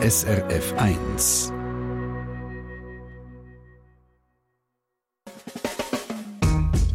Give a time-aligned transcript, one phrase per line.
[0.00, 1.52] SRF 1.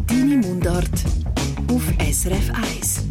[0.08, 0.88] Deine Mundart
[1.70, 3.08] auf SRF 1.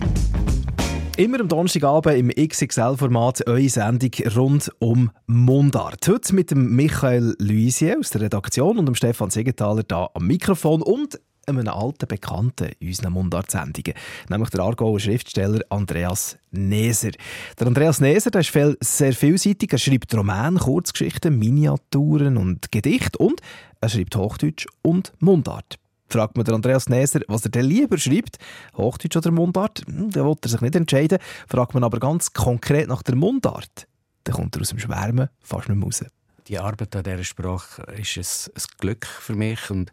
[1.18, 6.09] Immer am Donnerstagabend im XXL-Format eure Sendung rund um Mundart.
[6.09, 10.80] Heute mit dem Michael Luisier aus der Redaktion und dem Stefan Siegenthaler da am Mikrofon
[10.80, 13.95] und einem alten Bekannten in unseren Mundart-Sendungen,
[14.29, 17.11] nämlich der Aargauer Schriftsteller Andreas Neser.
[17.59, 19.73] Der Andreas Neser der ist sehr vielseitig.
[19.73, 23.41] Er schreibt Romane, Kurzgeschichten, Miniaturen und Gedichte und
[23.80, 25.78] er schreibt Hochdeutsch und Mundart.
[26.09, 28.37] Fragt man Andreas Neser, was er denn lieber schreibt,
[28.77, 31.18] Hochdeutsch oder Mundart, hm, dann will er sich nicht entscheiden.
[31.48, 33.87] Fragt man aber ganz konkret nach der Mundart,
[34.24, 36.04] dann kommt er aus dem Schwärmen fast nicht mehr raus.
[36.48, 39.93] Die Arbeit an dieser Sprache ist ein, ein Glück für mich und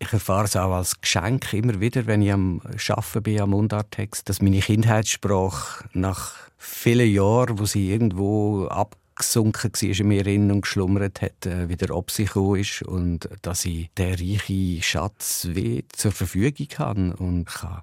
[0.00, 4.28] ich erfahre es auch als Geschenk immer wieder, wenn ich am Arbeiten bin am Mundarttext,
[4.28, 10.50] dass meine Kindheitssprache nach vielen Jahren, wo sie irgendwo ab gesunken war in mir drin
[10.50, 15.84] und geschlummert hat, äh, wieder ob sich ist und dass ich den reichen Schatz wie
[15.92, 17.82] zur Verfügung habe und kann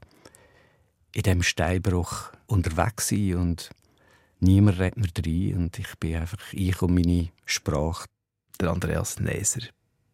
[1.13, 3.69] in diesem Steinbruch unterwegs sein und
[4.39, 8.07] niemand redet mir rein und ich bin einfach ich und meine Sprache.
[8.59, 9.61] Der Andreas Neser.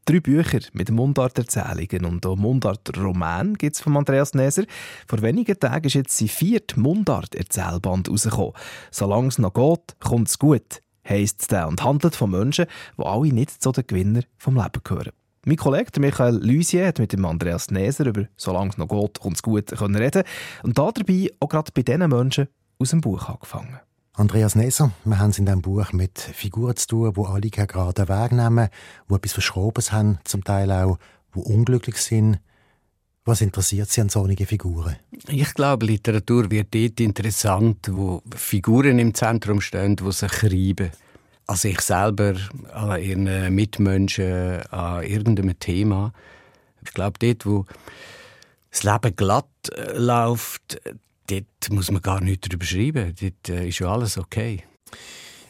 [0.05, 4.63] Drei Bücher mit Mundarterzählungen und auch Mundartroman gibt es von Andreas Neser.
[5.07, 8.53] Vor wenigen Tagen ist jetzt sein vierte Mundart-Erzählband rausgekommen.
[8.91, 12.65] Solange es noch geht, kommt es gut heisst es dann und handelt von Menschen,
[12.97, 15.11] die alle nicht zu den Gewinnern vom Leben gehören.
[15.45, 19.35] Mein Kollege Michael Lusier hat mit dem Andreas Neser über «Solange es noch geht, kommt
[19.35, 20.23] es gut» können reden
[20.63, 22.47] und da dabei auch gerade bei diesen Menschen
[22.79, 23.79] aus dem Buch angefangen.
[24.15, 27.65] Andreas Neser, wir haben es in diesem Buch mit Figuren zu tun, die alle keinen
[27.65, 28.69] geraden Weg nehmen,
[29.09, 30.99] die etwas Verschrobes haben, zum Teil auch,
[31.33, 32.39] die unglücklich sind.
[33.25, 34.97] Was interessiert Sie an solchen Figuren?
[35.29, 40.91] Ich glaube, Literatur wird dort interessant, wo Figuren im Zentrum stehen, die sich reiben.
[41.47, 42.35] An sich selber,
[42.71, 46.13] an ihren Mitmenschen, an irgendeinem Thema.
[46.85, 47.65] Ich glaube, dort, wo
[48.69, 50.79] das Leben glatt äh, läuft,
[51.41, 53.13] dort muss man gar nichts darüber schreiben.
[53.19, 54.63] Dort äh, ist ja alles okay.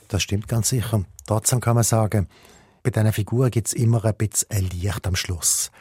[0.07, 1.03] Das stimmt ganz sicher.
[1.25, 2.27] Trotzdem kann man sagen,
[2.83, 5.71] bei diesen Figuren gibt es immer ein bisschen Licht am Schluss.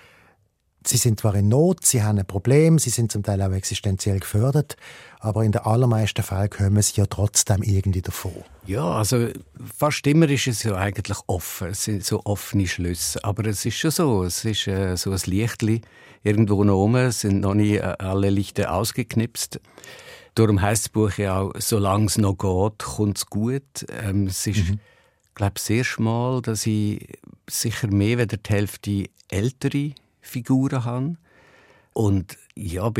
[0.85, 4.19] Sie sind zwar in Not, sie haben ein Problem, sie sind zum Teil auch existenziell
[4.19, 4.77] gefördert,
[5.21, 8.33] aber in den allermeisten Fällen kommen sie ja trotzdem irgendwie davon.
[8.67, 9.29] Ja, also
[9.77, 13.77] fast immer ist es ja eigentlich offen, es sind so offene Schlüsse, aber es ist
[13.77, 15.83] schon so, es ist äh, so ein Lichtli
[16.23, 19.61] irgendwo noch oben, es sind noch nicht äh, alle Lichter ausgeknipst.
[20.35, 23.87] Darum heißt das Buch ja auch, solange es noch geht, kommt es gut.
[23.89, 24.81] Ähm, es ist, mhm.
[25.35, 27.07] glaube sehr schmal, dass ich
[27.49, 31.17] sicher mehr als die Hälfte ältere Figuren habe.
[31.95, 32.91] Und ja,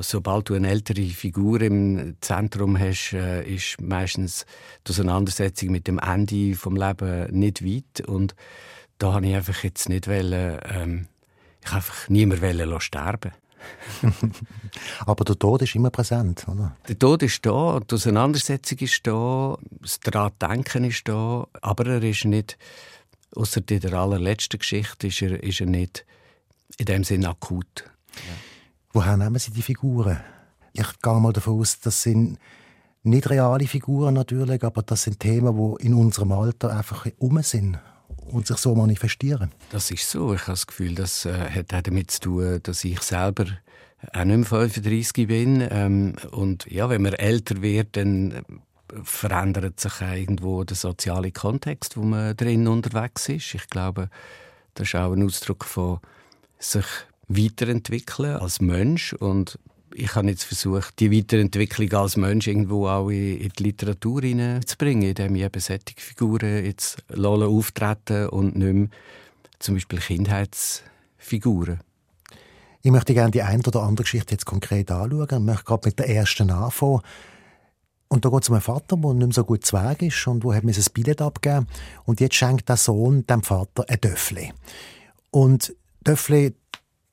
[0.00, 4.44] sobald du eine ältere Figur im Zentrum hast, äh, ist meistens
[4.86, 8.06] die Auseinandersetzung mit dem Ende vom Leben nicht weit.
[8.06, 8.34] Und
[8.98, 11.06] da habe ich einfach jetzt nicht wollen, ähm,
[11.64, 13.32] ich einfach niemand sterben.
[15.06, 16.76] Aber der Tod ist immer präsent, oder?
[16.88, 22.26] Der Tod ist da, die Auseinandersetzung ist da, das Daran-Denken ist da, aber er ist
[22.26, 22.58] nicht,
[23.34, 26.04] außer in der allerletzten Geschichte, ist er, ist er nicht
[26.76, 27.84] in dem Sinne akut.
[28.16, 28.32] Ja.
[28.92, 30.20] Woher nehmen Sie die Figuren?
[30.74, 32.38] Ich gehe mal davon aus, das sind
[33.02, 37.78] nicht reale Figuren natürlich, aber das sind Themen, die in unserem Alter einfach um sind
[38.30, 39.50] und sich so manifestieren.
[39.70, 40.34] Das ist so.
[40.34, 43.46] Ich habe das Gefühl, das äh, hat auch damit zu tun, dass ich selber
[44.12, 45.66] auch nicht mehr 35 bin.
[45.70, 48.44] Ähm, und ja, wenn man älter wird, dann
[49.02, 53.54] verändert sich irgendwo der soziale Kontext, wo man drin unterwegs ist.
[53.54, 54.08] Ich glaube,
[54.74, 56.00] das ist auch ein Ausdruck von
[56.58, 56.86] sich
[57.28, 59.58] weiterentwickeln als Mensch und
[59.94, 65.36] ich habe jetzt versucht, die Weiterentwicklung als Mensch irgendwo auch in, die Literatur hineinzubringen, indem
[65.36, 68.88] ich eben solche Figuren jetzt auftreten und nicht mehr
[69.58, 71.80] zum Beispiel Kindheitsfiguren.
[72.82, 75.28] Ich möchte gerne die eine oder andere Geschichte jetzt konkret anschauen.
[75.30, 77.00] Ich möchte gerade mit der ersten anfangen.
[78.08, 80.44] Und da geht es um einen Vater, der nicht mehr so gut zweig ist und
[80.44, 81.66] der hat mir ein Billett abgegeben.
[82.04, 84.52] Und jetzt schenkt der Sohn dem Vater ein Döffli.
[85.30, 85.74] Und
[86.06, 86.54] Döffli,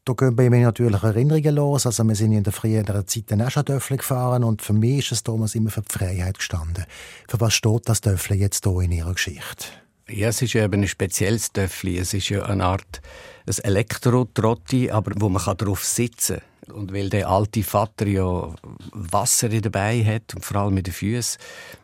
[0.06, 1.86] da gehen bei mir natürlich Erinnerungen los.
[1.86, 5.12] Also wir sind in der früheren Zeit auch schon Döffli gefahren und für mich ist
[5.12, 6.86] es damals immer für die Freiheit gestanden.
[7.28, 9.66] Für was steht das Döffli jetzt hier in Ihrer Geschichte?
[10.10, 11.98] Ja, es ist eben ein spezielles Döffli.
[11.98, 13.02] Es ist ja eine Art
[13.46, 16.76] ein Elektrotrotti, aber wo man darauf sitzen kann.
[16.76, 18.54] Und weil der alte Vater ja
[18.92, 21.40] Wasser dabei hat und vor allem mit den Füßen,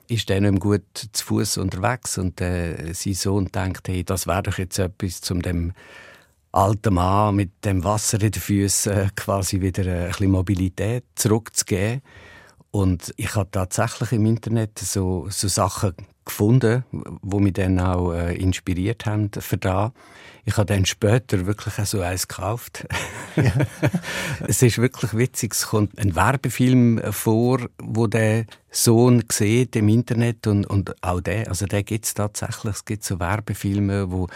[0.08, 4.44] ist er nicht gut zu Fuß unterwegs und äh, sein Sohn denkt, hey, das wäre
[4.44, 5.74] doch jetzt etwas, um dem
[6.58, 12.02] alten Mann mit dem Wasser in den Füßen quasi wieder ein bisschen Mobilität zurückzugeben.
[12.72, 15.94] Und ich habe tatsächlich im Internet so, so Sachen
[16.26, 16.84] gefunden,
[17.22, 19.94] wo mich dann auch äh, inspiriert haben für da.
[20.48, 22.88] Ich habe dann später wirklich auch so eins gekauft.
[23.36, 23.52] Ja.
[24.48, 25.54] es ist wirklich witzig.
[25.54, 31.50] Es kommt ein Werbefilm vor, wo der Sohn sieht im Internet und, und auch der,
[31.50, 32.76] also der gibt es tatsächlich.
[32.76, 34.30] Es gibt so Werbefilme, wo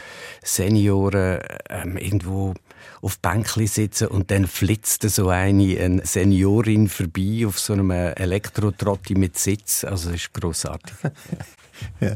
[0.44, 2.56] Senioren ähm, irgendwo
[3.02, 9.16] auf Bänkli sitzen und dann flitzt so eine, eine Seniorin vorbei auf so einem Elektrotrotti
[9.16, 9.86] mit Sitz.
[9.86, 10.94] Also das ist grossartig.
[12.00, 12.16] ja.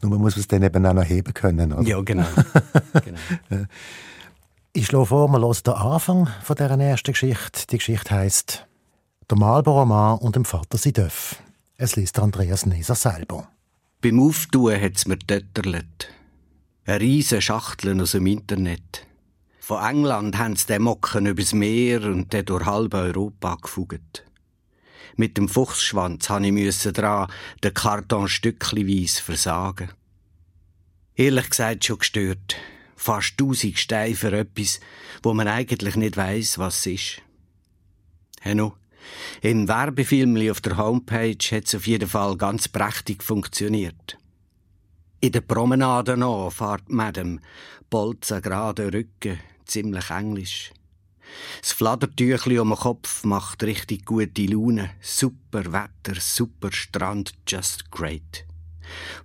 [0.00, 1.72] Nur man muss es dann eben auch noch heben können.
[1.72, 1.88] Oder?
[1.88, 2.26] Ja, genau.
[3.04, 3.66] genau.
[4.72, 7.66] Ich schlage vor, wir hören den Anfang von dieser ersten Geschichte.
[7.70, 8.66] Die Geschichte heisst
[9.30, 11.36] «Der Marlboro Mann und dem Vater sie dürfen».
[11.76, 13.48] Es liest Andreas Neser selber.
[14.00, 16.08] Beim Auftun hat es mir dötterlet.
[16.84, 19.06] Eine riesige Schachtel aus dem Internet.
[19.60, 24.24] Von England haben sie den Mocken übers Meer und den durch halb Europa gefugt.
[25.16, 27.30] Mit dem Fuchsschwanz habe ich dran
[27.62, 29.90] den Karton stückchenweise versagen.
[31.14, 32.56] Ehrlich gesagt schon gestört.
[32.96, 34.80] Fast tausend Steine für etwas,
[35.22, 37.22] wo man eigentlich nicht weiß, was es ist.
[38.40, 38.76] Henno,
[39.40, 44.18] im Werbefilm auf der Homepage hat es auf jeden Fall ganz prächtig funktioniert.
[45.20, 47.40] In der Promenade noch fährt Madame
[47.90, 50.72] Bolzen gerade Rücken, ziemlich englisch.
[51.60, 54.90] Das Fladertüchli um den Kopf macht richtig gute Laune.
[55.00, 58.44] Super Wetter, super Strand, just great.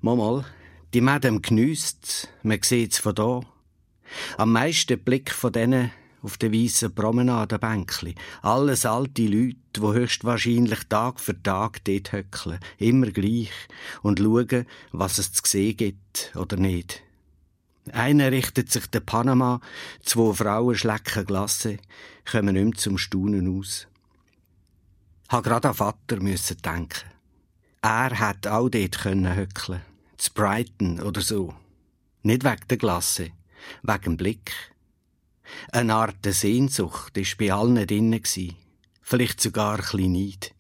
[0.01, 0.45] Mal,
[0.93, 3.41] die Madame geniesst man sieht's von da.
[4.37, 5.91] Am meisten Blick von denen
[6.21, 8.15] auf den weißen Promenadenbänkli.
[8.41, 13.51] Alles alte Leute, die höchstwahrscheinlich Tag für Tag dort höckeln, immer gleich,
[14.01, 17.03] und schauen, was es zu sehen gibt oder nicht.
[17.91, 19.61] Einer richtet sich der Panama,
[20.01, 21.77] zwei Frauen schlecken Glasse,
[22.29, 23.87] kommen nicht mehr zum Staunen aus.
[25.29, 27.09] Ha grad an Vater müssen denken.
[27.81, 29.81] Er hat auch dort können höckeln,
[30.17, 31.53] zu Brighton oder so.
[32.23, 33.31] Nicht wegen der Glasse,
[33.83, 34.51] wegen dem Blick.
[35.71, 38.21] Eine Art Sehnsucht ist bei allen drinnen
[39.01, 40.53] vielleicht sogar ein bisschen Neid.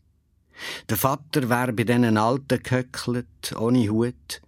[0.89, 4.41] Der Vater wär bei diesen Alten gehöckelt, ohne Hut,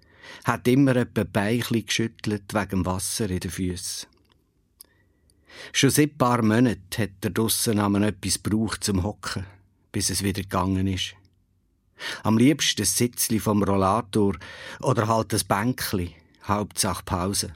[0.46, 4.08] hat immer etwa Beichli geschüttelt wegen Wasser in den Füßen.
[5.74, 9.46] Schon seit ein paar Monaten hat er draussen einmal etwas gebraucht zum Hocken,
[9.92, 11.16] bis es wieder gegangen ist.
[12.24, 14.38] Am liebsten ein Sitzli vom Rollator
[14.82, 17.54] oder halt ein Bänkli, Hauptsache Pause.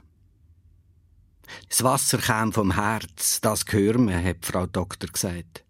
[1.68, 5.64] Das Wasser kam vom Herz, das hören wir, hat Frau Doktor gesagt.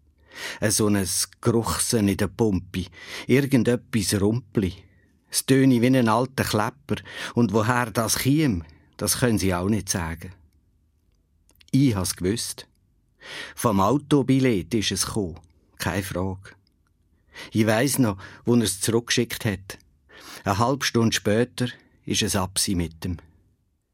[0.61, 1.07] So ein
[1.41, 2.85] Geruchsen in der Pumpe,
[3.27, 4.84] irgendetwas Rumpli.
[5.35, 7.03] Es töne wie ein alter Klepper,
[7.33, 8.63] und woher das kiem,
[8.95, 10.31] das können sie auch nicht sagen.
[11.71, 12.67] Ich has gewusst.
[13.53, 15.37] Vom Autobillett ist es gekommen,
[15.77, 16.51] keine Frage.
[17.51, 19.77] Ich weiss noch, wo er es zurückgeschickt hat.
[20.45, 21.67] Eine halbe Stunde später
[22.05, 23.17] ist es absi mit dem.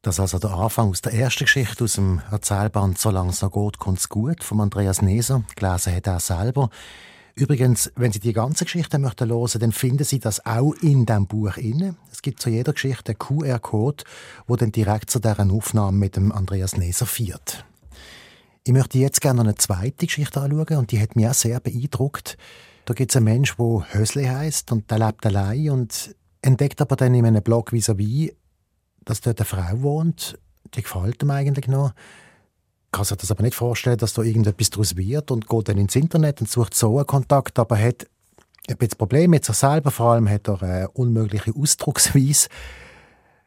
[0.04, 3.80] Das also der Anfang aus der ersten Geschichte aus dem Erzählband «Solange es noch geht,
[3.80, 5.44] kommt's gut» von Andreas Neser.
[5.56, 6.70] Gelesen hat er selber.
[7.42, 11.26] Übrigens, wenn Sie die ganze Geschichte möchten hören, dann finden Sie das auch in dem
[11.26, 11.96] Buch inne.
[12.12, 14.04] Es gibt zu jeder Geschichte einen QR-Code,
[14.46, 17.66] wo dann direkt zu deren Aufnahme mit dem Andreas Neser führt.
[18.64, 22.38] Ich möchte jetzt gerne eine zweite Geschichte anschauen und die hat mich auch sehr beeindruckt.
[22.86, 26.96] Da gibt es einen Menschen, der Hösli heißt und der lebt allein und entdeckt aber
[26.96, 28.36] dann in einem Blog vis-à-vis
[29.04, 30.38] dass dort eine Frau wohnt,
[30.76, 31.94] die gefällt ihm eigentlich noch.
[32.92, 35.96] Kann sich das aber nicht vorstellen, dass da irgendetwas daraus wird und geht dann ins
[35.96, 38.06] Internet und sucht so einen Kontakt, aber hat
[38.70, 42.50] ein bisschen Probleme mit sich selber, vor allem hat er eine unmögliche Ausdrucksweise.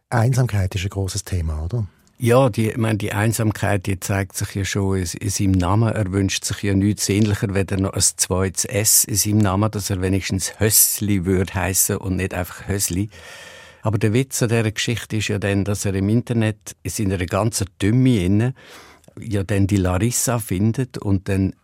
[0.09, 1.87] Einsamkeit ist ein großes Thema, oder?
[2.17, 5.93] Ja, die, ich meine, die Einsamkeit die zeigt sich ja schon in, in seinem Namen.
[5.93, 9.71] Er wünscht sich ja nichts sehnlicher, wenn er noch ein zweites S in seinem Namen,
[9.71, 13.11] dass er wenigstens Hössli würde heißen und nicht einfach Hössli.
[13.83, 17.19] Aber der Witz an dieser Geschichte ist ja dann, dass er im Internet in seiner
[17.27, 18.55] ganzen Dümme inne
[19.21, 21.55] ja dann die Larissa findet und dann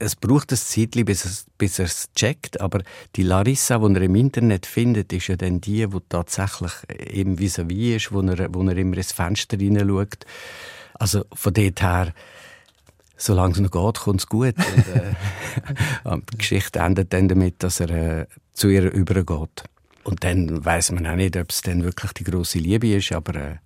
[0.00, 2.80] es braucht ein Zeitchen, bis, es, bis er es checkt, aber
[3.16, 6.72] die Larissa, die er im Internet findet, ist ja dann die, die tatsächlich
[7.12, 10.24] eben vis-à-vis ist, wo er, wo er immer ins Fenster hineinschaut.
[10.94, 12.14] Also von dort her,
[13.18, 14.54] solange es noch geht, kommt es gut.
[14.56, 19.64] Und, äh, die Geschichte endet dann damit, dass er äh, zu ihr übergeht.
[20.02, 23.34] Und dann weiß man auch nicht, ob es dann wirklich die große Liebe ist, aber
[23.34, 23.56] äh,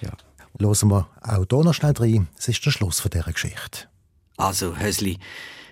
[0.00, 0.10] ja.
[0.58, 2.28] Hören wir auch hier noch schnell rein.
[2.38, 3.88] Es ist der Schluss dieser Geschichte.
[4.36, 5.18] Also, Hösli,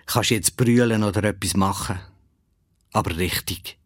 [0.06, 2.00] kannst jetzt brüllen oder etwas machen.
[2.92, 3.78] Aber richtig.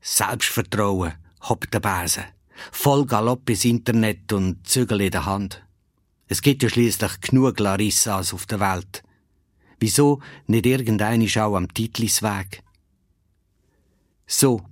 [0.00, 2.24] Selbstvertrauen, hopp der Besen.
[2.70, 5.62] Voll Galopp ins Internet und Zügel in der Hand.
[6.28, 9.02] Es gibt ja schließlich genug Larissas auf der Welt.
[9.80, 12.62] Wieso nicht irgendeine Schau am Titlisweg?
[14.26, 14.62] So,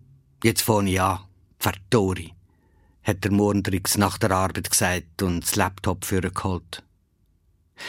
[0.43, 1.21] Jetzt fange ich an.
[1.59, 2.35] Vertori.
[3.03, 6.83] Hat der Mondrix nach der Arbeit gesagt und das Laptop für geholt.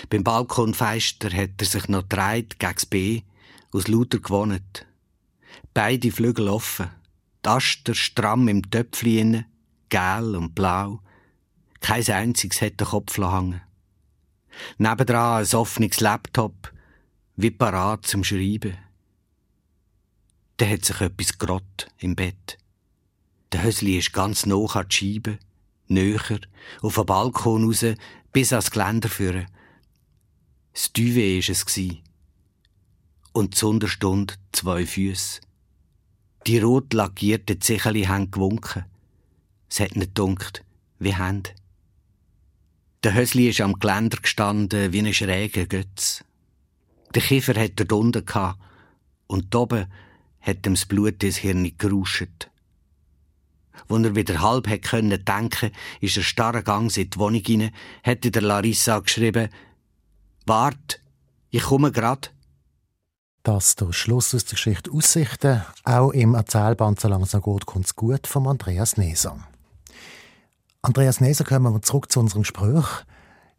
[0.10, 3.22] Beim Balkonfeister hat er sich noch dreit gegen das B
[3.72, 4.86] aus lauter gewohnt.
[5.74, 6.89] Beide Flügel offen,
[7.46, 9.46] die Aster stramm im Töpfchen,
[9.89, 11.00] gel und blau.
[11.79, 13.62] Kein einziges hat den Kopf hängen.
[14.77, 16.72] Nebendran ein offenes Laptop,
[17.36, 18.77] wie parat zum Schreiben.
[20.58, 22.58] Da hat sich etwas grott im Bett.
[23.53, 25.38] Der Hösli ist ganz nah an die Scheibe,
[25.88, 26.39] näher,
[26.81, 27.86] auf den Balkon raus,
[28.31, 29.45] bis ans Geländer führen.
[30.74, 31.98] Das Duvet war es.
[33.31, 35.41] Und zur Unterstunde zwei Füße.
[36.48, 38.86] Die rot lackierten Zicheli haben gewunken.
[39.69, 40.65] Es hat nicht dunkt,
[40.98, 41.51] wie Hände.
[43.03, 46.24] Der Hösli ist am Geländer gestanden wie ein schräger Götz.
[47.13, 48.60] Der Kiefer hat er unten gehabt
[49.27, 49.86] und oben
[50.41, 52.50] hat ihm das Blut ins Hirn geruscht.
[53.88, 57.72] Wo er wieder halb hat können denken, ist er starrer Gang in die Wohnung hinein,
[58.01, 59.50] hätte der Larissa geschrieben,
[60.46, 61.00] Wart,
[61.50, 62.34] ich komme grad.
[63.44, 65.62] Das der Schluss aus der Geschichte Aussichten.
[65.84, 69.38] Auch im Erzählband «So noch geht, kommt's gut» von Andreas Neser.
[70.82, 72.86] Andreas Neser, kommen wir zurück zu unserem Gespräch.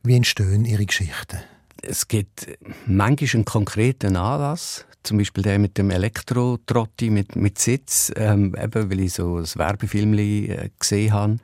[0.02, 1.40] Wie entstehen Ihre Geschichten?
[1.82, 2.46] Es gibt
[2.86, 8.90] manchmal einen konkreten Anlass, zum Beispiel der mit dem Elektro-Trotti mit, mit Sitz, ähm, eben
[8.90, 11.36] weil ich so ein Werbefilm äh, gesehen habe.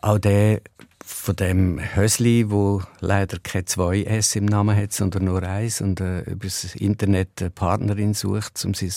[0.00, 0.62] Auch der
[1.04, 6.00] von dem Hösli, wo leider kein zwei S im Namen hat, sondern nur eins und
[6.00, 8.92] äh, über das Internet eine Partnerin sucht, um sein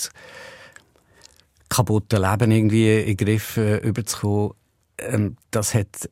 [1.69, 4.51] kaputtes Leben irgendwie in den Griff äh, überzukommen.
[4.99, 6.09] Ähm, das hat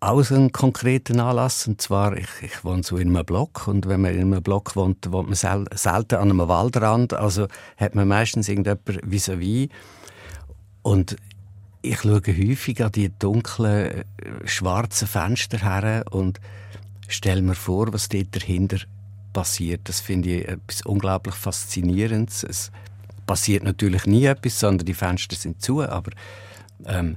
[0.00, 1.66] auch einen konkreten Anlass.
[1.66, 3.66] Und zwar, ich, ich wohne so in einem Block.
[3.66, 7.14] Und wenn man in einem Block wohnt, wohnt man sel selten an einem Waldrand.
[7.14, 9.68] Also hat man meistens irgendjemand vis-à-vis.
[9.68, 9.70] -vis.
[10.82, 11.16] Und
[11.82, 14.04] ich schaue häufig an die dunklen, äh,
[14.44, 16.40] schwarzen Fenster her und
[17.08, 18.78] stelle mir vor, was dort dahinter
[19.32, 19.88] passiert.
[19.88, 22.42] Das finde ich etwas unglaublich Faszinierendes.
[22.42, 22.70] Es
[23.26, 26.10] passiert natürlich nie etwas, sondern die Fenster sind zu, aber
[26.86, 27.16] ähm,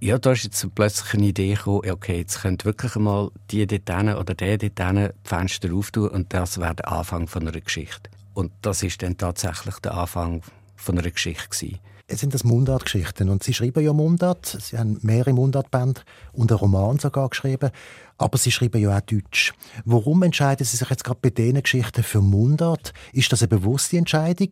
[0.00, 4.16] ja, da ist jetzt plötzlich eine Idee gekommen, okay, jetzt könnte wirklich mal die dort
[4.16, 8.10] oder der dort die Fenster auftun und das wäre der Anfang von einer Geschichte.
[8.34, 10.42] Und das ist dann tatsächlich der Anfang
[10.76, 11.78] von einer Geschichte gewesen.
[12.06, 14.58] Es sind das Mundartgeschichten und Sie schreiben ja Mundart.
[14.60, 16.02] Sie haben mehrere Mundartbände
[16.34, 17.70] und einen Roman sogar geschrieben.
[18.18, 19.54] Aber Sie schreiben ja auch Deutsch.
[19.86, 22.92] Warum entscheiden Sie sich jetzt gerade bei diesen Geschichten für Mundart?
[23.14, 24.50] Ist das eine bewusste Entscheidung?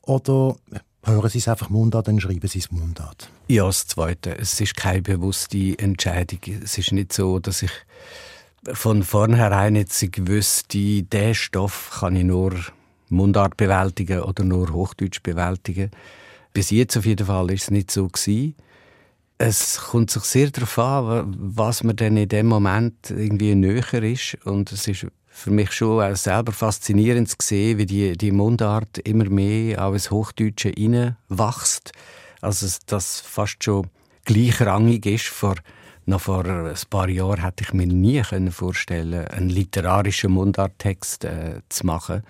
[0.00, 0.56] Oder
[1.04, 3.28] hören Sie es einfach Mundart, dann schreiben Sie es Mundart?
[3.48, 4.36] Ja, das Zweite.
[4.38, 6.40] Es ist keine bewusste Entscheidung.
[6.62, 7.72] Es ist nicht so, dass ich
[8.72, 12.54] von vornherein jetzt gewusst, diesen Stoff kann ich nur
[13.10, 15.90] Mundart bewältigen oder nur Hochdeutsch bewältigen.
[16.52, 18.54] Bis jetzt auf jeden Fall ist es nicht so gewesen.
[19.36, 24.38] Es kommt sich sehr darauf an, was man denn in dem Moment irgendwie näher ist.
[24.44, 25.06] Und es ist
[25.36, 29.92] für mich schon auch selber faszinierend zu sehen, wie die, die Mundart immer mehr auch
[29.92, 31.90] ins Hochdeutsche hineinwächst.
[32.40, 33.88] Also, dass fast schon
[34.24, 35.26] gleichrangig ist.
[35.26, 35.56] Vor,
[36.06, 38.22] noch vor ein paar Jahren hätte ich mir nie
[38.52, 42.22] vorstellen einen literarischen Mundarttext äh, zu machen.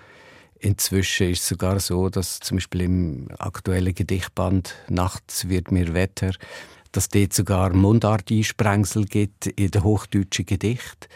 [0.57, 6.31] Inzwischen ist es sogar so, dass zum Beispiel im aktuellen Gedichtband Nachts wird mir Wetter,
[6.91, 11.07] dass dort sogar Mundart-Einsprengsel gibt in den hochdeutschen Gedicht.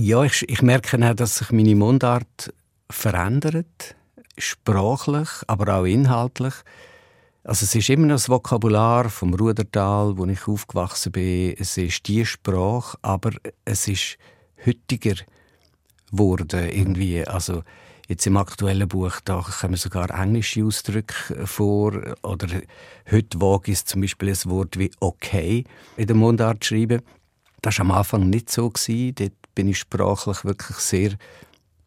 [0.00, 2.54] Ja, ich, ich merke auch, dass sich meine Mundart
[2.88, 3.96] verändert,
[4.36, 6.54] sprachlich, aber auch inhaltlich.
[7.42, 11.56] Also es ist immer noch das Vokabular vom Rudertal, wo ich aufgewachsen bin.
[11.58, 13.32] Es ist die Sprache, aber
[13.64, 14.18] es ist
[14.64, 15.16] heutiger
[16.12, 17.26] geworden irgendwie.
[17.26, 17.64] Also
[18.06, 21.92] Jetzt im aktuellen Buch da kommen sogar englische Ausdrücke vor.
[22.22, 22.62] Oder
[23.10, 25.64] heute wage ich zum Beispiel ein Wort wie okay
[25.96, 27.02] in der Mundart schreiben.
[27.60, 28.72] Das war am Anfang nicht so.
[28.72, 31.10] Dort bin ich sprachlich wirklich sehr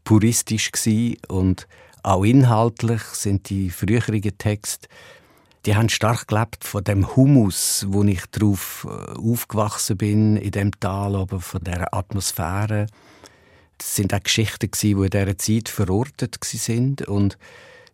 [0.03, 1.15] puristisch gewesen.
[1.29, 1.67] und
[2.03, 4.89] auch inhaltlich sind die früheren Texte
[5.65, 10.71] die haben stark gelebt von dem Humus, wo ich drauf äh, aufgewachsen bin in dem
[10.79, 12.87] Tal, aber von der Atmosphäre
[13.77, 17.37] das sind auch Geschichten, die in dieser Zeit verortet sind und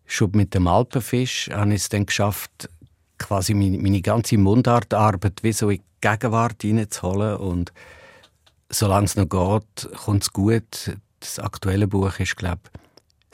[0.06, 2.68] schon mit dem Alpenfisch habe ich es dann geschafft,
[3.18, 7.72] quasi meine, meine ganze Mundartarbeit wie so in die Gegenwart hineinzuholen und
[8.70, 10.96] solange es noch geht, kommt es gut.
[11.20, 12.80] Das aktuelle Buch ist, glaube ich,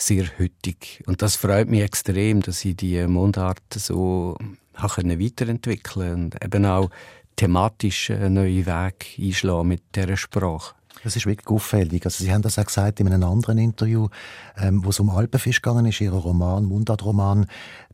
[0.04, 1.02] sehr hütig.
[1.06, 4.36] Und das freut mich extrem, dass ich die Mundart so
[4.74, 6.90] weiterentwickeln und eben auch
[7.36, 10.74] thematisch einen neuen Weg einschlagen mit dieser Sprache.
[11.02, 12.04] Das ist wirklich auffällig.
[12.04, 14.08] Also Sie haben das auch gesagt in einem anderen Interview,
[14.56, 17.46] ähm, wo es um Alpenfisch gegangen ist, Ihr Roman, Mundartroman.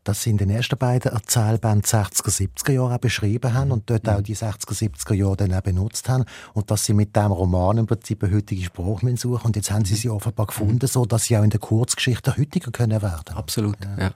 [0.05, 4.23] Dass sie in den ersten beiden Erzählbänden 60er, 70er Jahre beschrieben haben und dort auch
[4.23, 7.87] die 60er, 70er Jahre dann auch benutzt haben und dass sie mit dem Roman im
[7.87, 11.37] Prinzip eine heutige Sprache suchen und jetzt haben sie sie offenbar gefunden, so dass sie
[11.37, 13.37] auch in der Kurzgeschichte heutiger können werden.
[13.37, 14.05] Absolut, ja.
[14.05, 14.11] ja.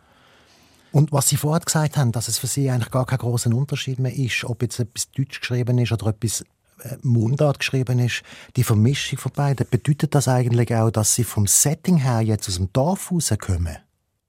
[0.94, 3.98] Und was Sie vorher gesagt haben, dass es für Sie eigentlich gar keinen großen Unterschied
[3.98, 6.42] mehr ist, ob jetzt etwas Deutsch geschrieben ist oder etwas
[6.82, 8.22] äh, Mundart geschrieben ist,
[8.54, 12.56] die Vermischung von beiden, bedeutet das eigentlich auch, dass Sie vom Setting her jetzt aus
[12.58, 13.76] dem Dorf rauskommen?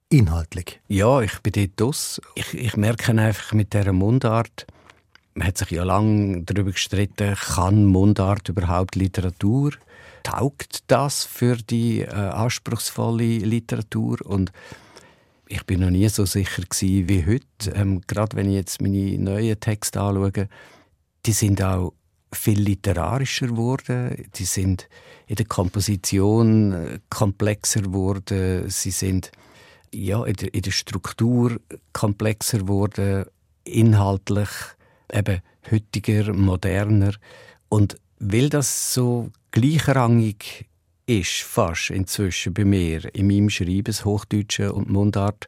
[0.10, 0.80] Inhaltlich?
[0.88, 2.22] Ja, ich bin dort aus.
[2.36, 4.68] Ich, ich merke einfach mit dieser Mundart,
[5.34, 9.74] man hat sich ja lange darüber gestritten, kann Mundart überhaupt Literatur?
[10.24, 14.20] Taugt das für die äh, anspruchsvolle Literatur?
[14.24, 14.52] Und
[15.48, 17.72] ich bin noch nie so sicher gewesen wie heute.
[17.76, 20.48] Ähm, Gerade wenn ich jetzt meine neuen Texte anschaue,
[21.26, 21.94] die sind auch
[22.32, 24.30] viel literarischer geworden.
[24.36, 24.88] Die sind
[25.28, 28.70] in der Komposition äh, komplexer geworden.
[28.70, 29.32] Sie sind
[29.96, 31.60] ja, in, der, in der Struktur
[31.94, 33.26] komplexer geworden,
[33.64, 34.50] inhaltlich
[35.12, 37.14] eben heutiger, moderner.
[37.70, 40.68] Und weil das so gleichrangig
[41.08, 45.48] ist fast inzwischen bei mir in meinem Schreiben, das Hochdeutsche und Mundart,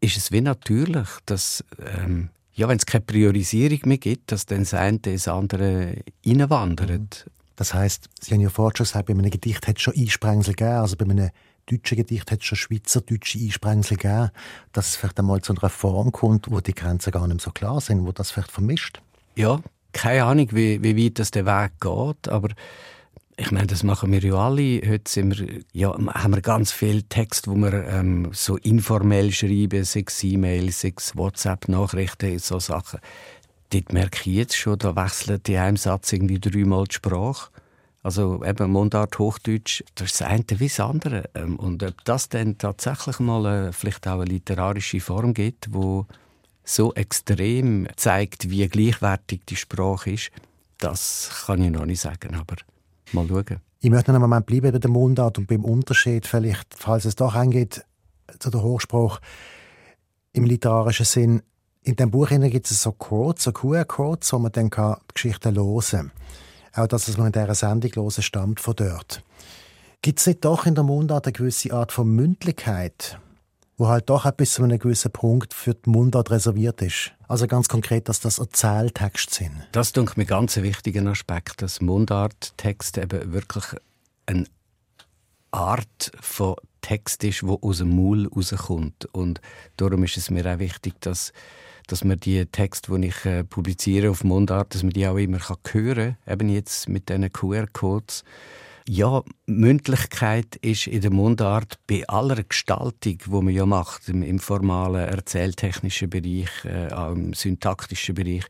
[0.00, 4.60] ist es wie natürlich, dass ähm, ja, wenn es keine Priorisierung mehr gibt, dass dann
[4.60, 7.30] das eine das andere reinwandert.
[7.54, 10.54] Das heißt, Sie haben ja vorhin schon gesagt, bei einem Gedicht hat es schon Einsprengsel
[10.54, 11.30] gegeben, also bei einem
[11.66, 14.30] deutschen Gedicht hat es schon schweizerdeutsche Einsprengsel gegeben,
[14.72, 17.80] dass es vielleicht einmal zu einer Form kommt, wo die Grenzen gar nicht so klar
[17.80, 19.00] sind, wo das vielleicht vermischt.
[19.34, 19.60] Ja,
[19.92, 22.48] keine Ahnung, wie, wie weit das der Weg geht, aber
[23.38, 24.80] ich meine, das machen wir ja alle.
[24.86, 29.84] Heute sind wir, ja, haben wir ganz viele Texte, wo wir ähm, so informell schreiben,
[29.84, 33.00] sechs E-Mails, sechs WhatsApp-Nachrichten, so Sachen.
[33.70, 37.50] Dort merke ich jetzt schon, da wechselt in einem Satz irgendwie dreimal die Sprache.
[38.06, 41.24] Also eben Mundart, Hochdeutsch, das ist das eine wie das andere.
[41.34, 46.06] Ähm, und ob das dann tatsächlich mal äh, vielleicht auch eine literarische Form gibt, wo
[46.62, 50.30] so extrem zeigt, wie gleichwertig die Sprache ist,
[50.78, 52.36] das kann ich noch nicht sagen.
[52.36, 52.54] Aber
[53.10, 53.60] Mal schauen.
[53.80, 57.16] Ich möchte noch einen Moment bleiben bei der Mundart und beim Unterschied, vielleicht, falls es
[57.16, 57.84] doch eingeht,
[58.38, 59.18] zu der Hochspruch
[60.32, 61.42] im literarischen Sinn.
[61.82, 65.82] In dem Buch gibt es so Codes, so QR-Codes, wo man dann die Geschichten hören
[65.90, 66.12] kann.
[66.76, 69.22] Auch das, was man in dieser Sendung hören, stammt von dort.
[70.02, 73.18] Gibt es nicht doch in der Mundart eine gewisse Art von Mündlichkeit,
[73.78, 77.12] wo halt doch bis zu einem gewissen Punkt für die Mundart reserviert ist.
[77.28, 79.68] Also ganz konkret, dass das Erzähltexte sind.
[79.72, 83.64] Das ist mir ganz ein wichtiger Aspekt, dass Mundarttexte eben wirklich
[84.26, 84.44] eine
[85.50, 89.06] Art von Text ist, wo aus dem Maul rauskommt.
[89.12, 89.40] Und
[89.76, 91.32] darum ist es mir auch wichtig, dass
[91.86, 95.38] dass man die Texte, die ich äh, publiziere auf Mundart, dass man die auch immer
[95.38, 98.24] kann hören kann, eben jetzt mit diesen QR-Codes.
[98.88, 104.38] Ja, Mündlichkeit ist in der Mundart bei aller Gestaltung, die man ja macht, im, im
[104.38, 108.44] formalen, erzähltechnischen Bereich, äh, auch im syntaktischen Bereich,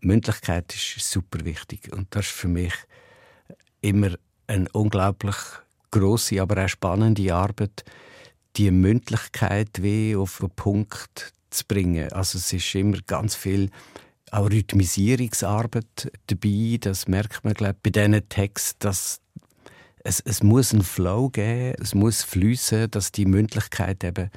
[0.00, 1.92] Mündlichkeit ist super wichtig.
[1.92, 2.72] Und das ist für mich
[3.80, 4.10] immer
[4.46, 5.36] eine unglaublich
[5.90, 7.84] große, aber auch spannende Arbeit,
[8.56, 12.12] die Mündlichkeit wie auf den Punkt zu bringen.
[12.12, 13.70] Also es ist immer ganz viel
[14.30, 16.78] auch Rhythmisierungsarbeit dabei.
[16.80, 19.20] Das merkt man, glaube ich, bei diesen Texten, dass
[20.04, 24.30] es, es muss einen Flow geben, es muss fließen, dass die Mündlichkeit eben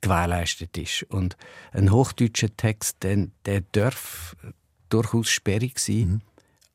[0.00, 1.04] gewährleistet ist.
[1.04, 1.36] Und
[1.72, 4.36] ein hochdeutscher Text, der, der darf
[4.88, 6.20] durchaus sperrig sein, mhm.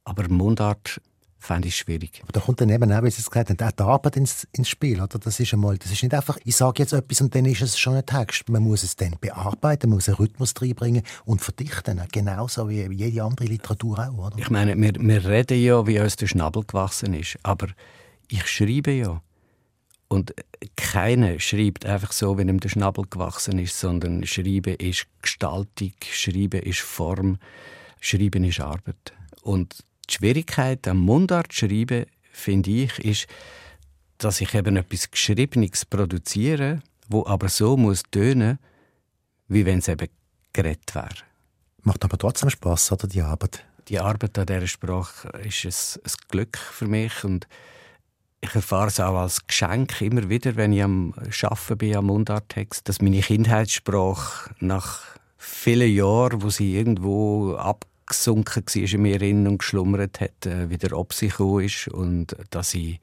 [0.03, 1.01] aber Mundart
[1.47, 2.19] fände ich schwierig.
[2.21, 4.47] Aber da kommt dann eben auch, wie Sie es gesagt haben, auch die Arbeit ins,
[4.51, 5.01] ins Spiel.
[5.01, 5.17] Oder?
[5.17, 7.79] Das ist einmal, das ist nicht einfach, ich sage jetzt etwas und dann ist es
[7.79, 8.49] schon ein Text.
[8.49, 12.01] Man muss es dann bearbeiten, man muss einen Rhythmus reinbringen und verdichten.
[12.11, 14.27] Genauso wie jede andere Literatur auch.
[14.27, 14.37] Oder?
[14.37, 17.67] Ich meine, wir, wir reden ja, wie uns der Schnabel gewachsen ist, aber
[18.27, 19.21] ich schreibe ja.
[20.09, 20.33] Und
[20.75, 26.61] keiner schreibt einfach so, wenn ihm der Schnabel gewachsen ist, sondern Schreiben ist Gestaltung, Schreiben
[26.61, 27.39] ist Form,
[27.99, 29.13] Schreiben ist Arbeit.
[29.41, 33.27] Und die Schwierigkeit am Mundart schreiben, finde ich, ist,
[34.17, 38.59] dass ich eben etwas Geschriebenes produziere, wo aber so muss tönen,
[39.47, 40.09] wie wenn es eben
[40.53, 41.09] geredet wäre.
[41.83, 43.63] Macht aber trotzdem Spaß, oder die Arbeit?
[43.87, 45.65] Die Arbeit an dieser Sprache ist
[46.03, 47.47] ein, Glück für mich und
[48.41, 52.87] ich erfahre es auch als Geschenk immer wieder, wenn ich am Arbeiten bin, am Mundarttext,
[52.87, 55.01] dass meine Kindheitssprache nach
[55.37, 57.55] vielen Jahren, wo sie irgendwo
[58.07, 62.99] abgesunken war in mir und geschlummert hat, äh, wieder ob sich ist und dass ich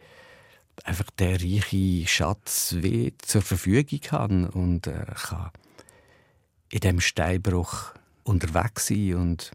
[0.85, 5.51] einfach den reichen Schatz wie zur Verfügung habe und äh, kann
[6.71, 7.93] in diesem Steinbruch
[8.25, 9.53] unterwegs sein und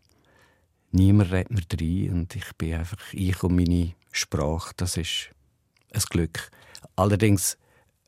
[0.92, 5.30] niemand redet mir rein und ich bin einfach ich und meine Sprache, das ist
[5.94, 6.52] ein Glück.
[6.96, 7.58] Allerdings,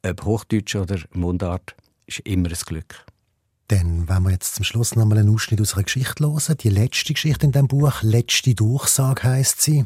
[0.06, 1.76] ob Hochdeutsch oder Mundart,
[2.06, 3.06] ist immer ein Glück.
[3.72, 6.58] Dann wenn wir jetzt zum Schluss noch mal einen Ausschnitt aus einer Geschichte hören.
[6.58, 9.86] Die letzte Geschichte in dem Buch, «Letzte Durchsage» heißt sie.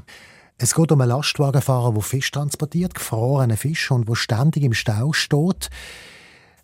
[0.57, 5.13] Es geht um einen Lastwagenfahrer, der Fisch transportiert, gefrorene Fisch, und wo ständig im Stau
[5.13, 5.69] steht.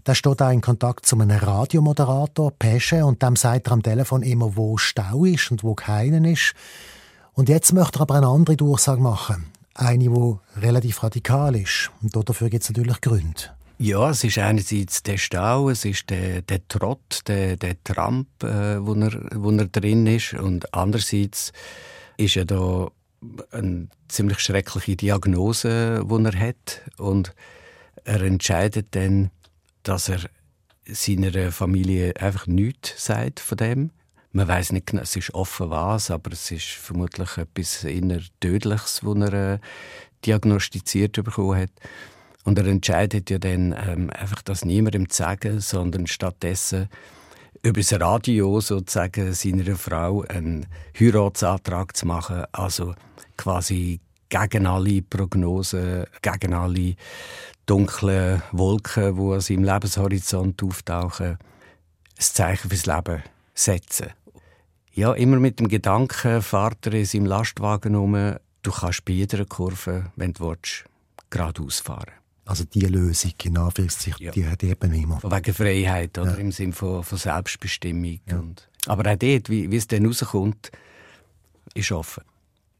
[0.04, 4.24] Da steht auch in Kontakt zu einem Radiomoderator, Pesche, und dem sagt er am Telefon
[4.24, 6.56] immer, wo Stau ist und wo keinen ist.
[7.34, 9.46] Und jetzt möchte er aber eine andere Durchsage machen.
[9.76, 11.92] Eine, die relativ radikal ist.
[12.02, 13.52] Und dafür gibt es natürlich Gründe.
[13.82, 18.78] Ja, es ist einerseits der Stau, es ist der, der Trott, der, der Tramp, äh,
[18.80, 20.36] wo, er, wo er drin ist.
[20.36, 21.52] Und andererseits
[22.16, 22.92] ist er da
[23.50, 26.82] eine ziemlich schreckliche Diagnose, die er hat.
[27.00, 27.34] Und
[28.04, 29.32] er entscheidet dann,
[29.82, 30.30] dass er
[30.86, 33.90] seiner Familie einfach nichts sagt von dem.
[34.32, 39.02] Man weiß nicht genau, es ist offen was, aber es ist vermutlich etwas inner Tödliches,
[39.04, 39.60] das er äh,
[40.24, 41.72] diagnostiziert bekommen hat.
[42.44, 46.90] Und er entscheidet ja dann ähm, einfach, das niemandem zu sagen, sondern stattdessen
[47.64, 50.66] über das Radio sozusagen seiner Frau einen
[51.00, 52.44] Heiratsantrag zu machen.
[52.52, 52.96] Also
[53.38, 54.00] quasi
[54.30, 56.96] gegen alle Prognosen, gegen alle
[57.66, 61.38] dunklen Wolken, die an seinem Lebenshorizont auftauchen, ein
[62.18, 63.24] Zeichen fürs Leben
[63.54, 64.08] setzen.
[64.94, 69.46] Ja, immer mit dem Gedanken, fährt er in seinem Lastwagen um, du kannst bei jeder
[69.46, 70.86] Kurve, wenn du willst,
[71.30, 72.21] geradeaus fahren.
[72.52, 74.32] Also die Lösung, in Anführungszeichen, ja.
[74.34, 75.24] die hat eben immer.
[75.24, 76.32] Wegen Freiheit, oder?
[76.32, 76.38] Ja.
[76.38, 78.20] Im Sinne von, von Selbstbestimmung.
[78.28, 78.40] Ja.
[78.40, 80.70] Und, aber auch dort, wie, wie es dann rauskommt,
[81.76, 82.26] ist offen.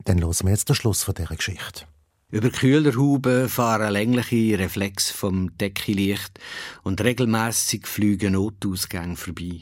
[0.04, 1.86] Dann hören wir jetzt den Schluss von dieser Geschichte.
[2.32, 6.38] Über Kühlerhuben fahren längliche Reflex vom Deckelicht
[6.84, 9.62] und regelmäßig fliegen Notausgänge vorbei.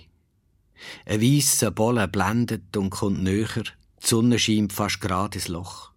[1.06, 3.48] Ein weisser Bollen blendet und kommt näher,
[4.02, 5.91] die Sonne scheint fast gerade ins Loch.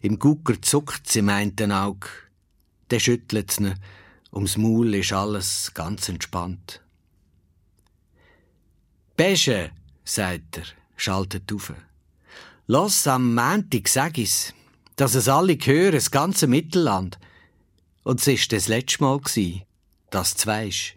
[0.00, 2.08] Im Gucker zuckt sie meint ein Auge,
[2.90, 3.74] der schüttelt's ne.
[4.32, 6.82] Ums Maul ist alles ganz entspannt.
[9.16, 9.70] Besche,
[10.04, 10.64] sagt er,
[10.96, 11.72] schaltet auf.
[12.66, 14.54] Los, am Montag sag ich's,
[14.96, 17.18] dass es alle hören, das ganze Mittelland.
[18.04, 19.20] Und es ist das letzte Mal
[20.10, 20.94] dass du weisst.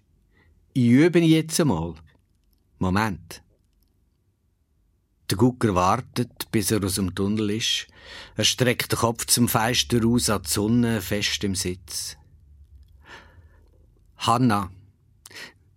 [0.73, 1.95] Ich übe jetzt einmal.
[2.79, 3.41] Moment.
[5.31, 7.87] Der Gucker wartet, bis er aus dem Tunnel ist.
[8.35, 12.17] Er streckt den Kopf zum Fenster raus an die Sonne, fest im Sitz.
[14.17, 14.69] Hanna,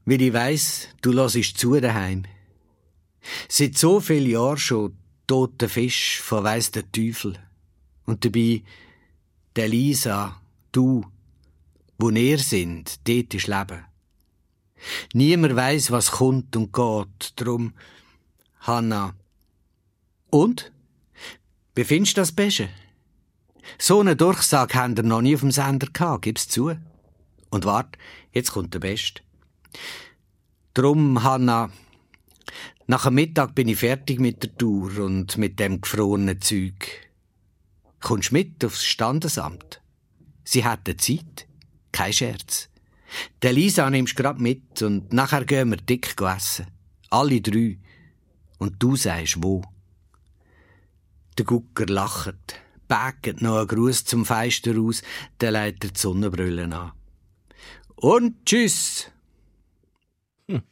[0.06, 2.24] weil ich weiss, du lassest zu daheim.
[3.48, 4.96] Seit so vielen Jahren schon
[5.28, 7.38] toter Fisch von weiss der Teufel.
[8.06, 8.64] Und dabei,
[9.54, 10.40] der Lisa,
[10.72, 11.06] du,
[11.96, 13.84] wo ihr sind, dort ist Leben.
[15.12, 17.32] Niemand weiss, was kommt und geht.
[17.36, 17.72] Drum,
[18.58, 19.14] Hanna,
[20.34, 20.72] und?
[21.76, 22.68] Wie findest du das Beste?
[23.78, 26.74] So eine Durchsage haben wir noch nie auf dem Sender gehabt, gib's zu.
[27.50, 27.96] Und wart,
[28.32, 29.22] jetzt kommt der Beste.
[30.74, 31.70] Drum, Hanna,
[32.88, 37.08] nach dem Mittag bin ich fertig mit der Tour und mit dem gefrorenen Zeug.
[38.00, 39.80] Kommst mit aufs Standesamt?
[40.42, 41.46] Sie hätten Zeit.
[41.92, 42.68] Kein Scherz.
[43.40, 46.66] Der Lisa nimmst grad mit und nachher gehen wir dick essen.
[47.08, 47.78] Alle drei.
[48.58, 49.62] Und du sagst wo.
[51.36, 55.02] Der Gucker lacht, bäcket noch einen Gruß zum Feister aus,
[55.38, 56.92] dann legt er die Sonnenbrille an.
[57.96, 59.10] Und tschüss!
[60.48, 60.62] Hm.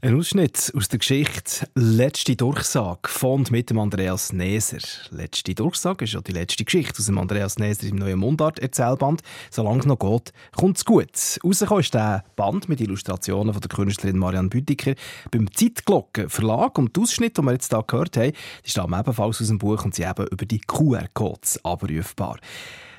[0.00, 4.78] Ein Ausschnitt aus der Geschichte «Letzte Durchsage» von mit dem Andreas Neser.
[5.10, 9.22] «Letzte Durchsage» ist ja die letzte Geschichte aus dem Andreas Neser im neuen Mundart-Erzählband.
[9.50, 11.40] Solange es noch geht, kommt es gut.
[11.44, 14.94] Rausgekommen ist der Band mit Illustrationen von der Künstlerin Marianne Büttiker
[15.32, 16.78] beim Zeitglocken Verlag.
[16.78, 18.32] Und die Ausschnitte, die wir jetzt hier gehört haben,
[18.64, 22.38] die ebenfalls aus dem Buch und sind eben über die QR-Codes abrufbar.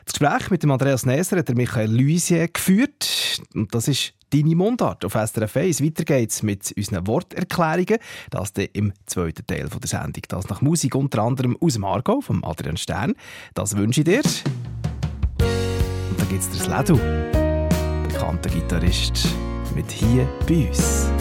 [0.10, 3.44] Das Gespräch mit dem Andreas Neser hat Michael Luisier geführt.
[3.54, 5.84] Und das ist deine Mundart auf SRF 1.
[5.84, 8.00] Weiter geht's mit unseren Worterklärungen.
[8.32, 10.24] Das dann im zweiten Teil der Sendung.
[10.28, 11.84] Das nach Musik unter anderem aus dem
[12.22, 13.14] vom Adrian Stern.
[13.54, 14.24] Das wünsche ich dir.
[15.42, 17.00] Und dann gibt's das Ledu,
[18.08, 19.28] bekannter Gitarrist,
[19.76, 21.12] mit «Hier bei uns».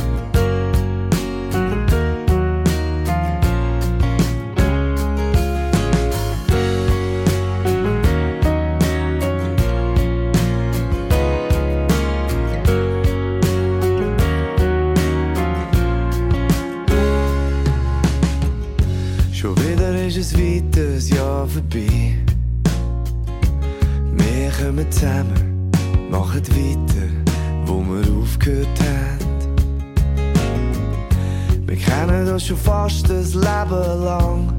[20.29, 22.15] Ist ein weiteres Jahr vorbei.
[24.13, 25.71] Wir kommen zusammen,
[26.11, 27.09] machen weiter,
[27.65, 29.19] wo wir aufgehört haben.
[31.67, 34.53] Wir kennen das schon fast das Leben lang.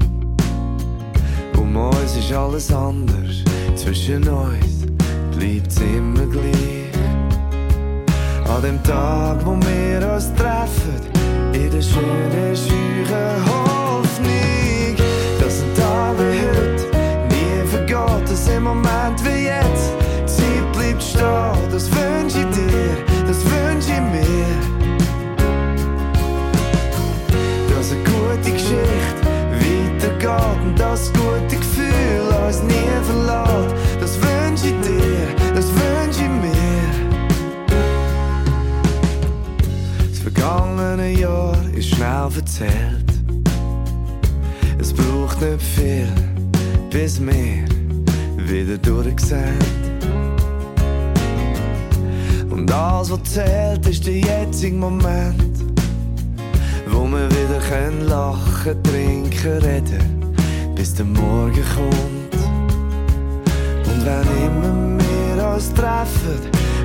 [1.56, 3.44] Um uns ist alles anders,
[3.76, 4.86] zwischen uns
[5.36, 6.90] bleibt's immer gleich.
[8.48, 11.00] An dem Tag, wo wir uns treffen,
[11.52, 13.69] in der schönen, scheuren Hoffnung,
[31.00, 33.74] das gute Gefühl uns nie verlässt.
[34.00, 36.90] Das wünsche ich dir, das wünsche ich mir.
[40.10, 43.10] Das vergangene Jahr ist schnell verzählt.
[44.78, 46.08] Es braucht nicht viel,
[46.90, 47.64] bis wir
[48.36, 49.64] wieder durch sind.
[52.50, 55.64] Und alles, was zählt, ist der jetzige Moment,
[56.88, 60.19] wo wir wieder können lachen, trinken, reden,
[60.80, 62.34] bis der Morgen kommt.
[63.86, 66.40] Und wenn immer wir uns treffen,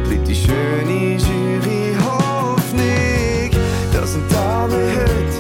[0.06, 3.52] bleibt die schöne, schöne Hoffnung,
[3.94, 5.38] dass ein Tag wie heute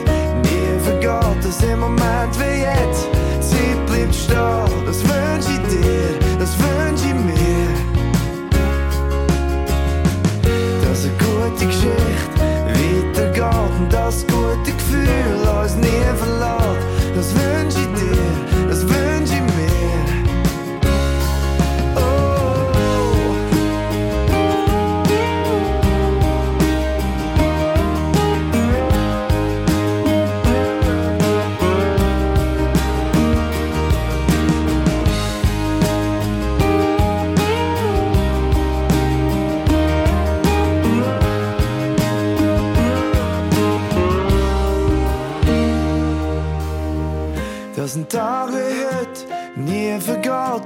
[0.47, 3.07] nie vergeht, dass im Moment wie jetzt
[3.41, 4.85] Zeit bleibt stehen.
[4.85, 7.67] Das wünsche ich dir, das wünsche ich mir.
[10.81, 12.39] Dass eine gute Geschichte
[12.71, 17.04] weitergeht und das gute Gefühl uns nie verlässt.
[17.15, 19.34] Das wünsche ich dir, das wünsche ich mir.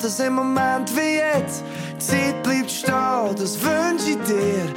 [0.10, 3.36] Dass im Moment wie jetzt die Zeit bleibt stehen.
[3.38, 4.74] Das wünsche ich dir,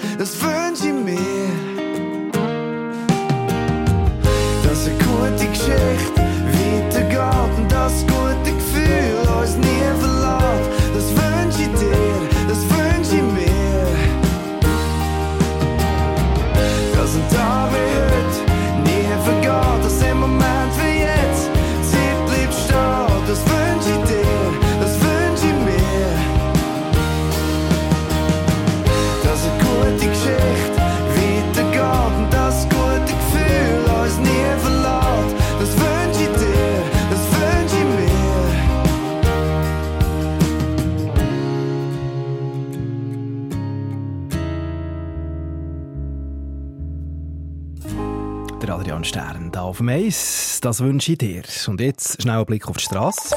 [49.72, 51.42] auf dem Eis, das wünsche ich dir.
[51.66, 53.34] Und jetzt schnell ein Blick auf die Straße.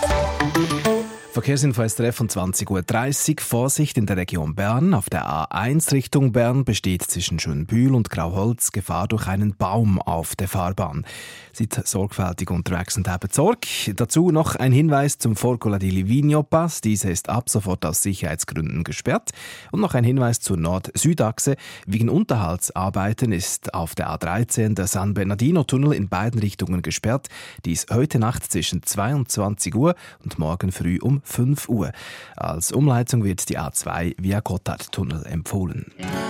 [1.46, 3.36] Verkehrsinfo SRF von 20.30 Uhr.
[3.40, 4.96] Vorsicht in der Region Bern.
[4.96, 10.36] Auf der A1 Richtung Bern besteht zwischen Schönbühl und Grauholz Gefahr durch einen Baum auf
[10.36, 11.06] der Fahrbahn.
[11.54, 13.68] Seid sorgfältig unterwegs und habt Sorge.
[13.96, 16.82] Dazu noch ein Hinweis zum Forcola di Livigno Pass.
[16.82, 19.30] Dieser ist ab sofort aus Sicherheitsgründen gesperrt.
[19.72, 21.58] Und noch ein Hinweis zur Nord-Süd-Achse.
[21.86, 27.28] Wegen Unterhaltsarbeiten ist auf der A13 der San Bernardino-Tunnel in beiden Richtungen gesperrt.
[27.66, 31.35] Dies heute Nacht zwischen 22 Uhr und morgen früh um 5
[31.68, 31.92] Uhr.
[32.36, 35.92] Als Umleitung wird die A2 via Gotthardtunnel empfohlen.
[35.98, 36.25] Ich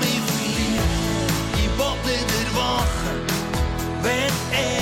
[0.00, 0.82] Mich verliebt,
[1.56, 3.16] ich will nicht erwachen,
[4.02, 4.73] wenn ewig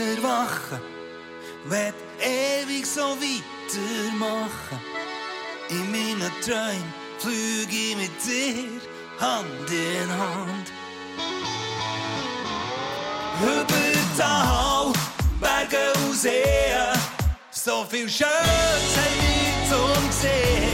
[0.00, 0.80] erwachen,
[1.66, 4.80] werd ewig so weitermachen.
[5.68, 8.80] In meinen Träumen flüge ich mit dir
[9.20, 10.72] Hand in Hand.
[13.42, 13.80] Über
[14.18, 14.92] Tal,
[15.40, 16.98] Berge und Seen,
[17.50, 20.69] so viel Schönes haben wir zum Sehen.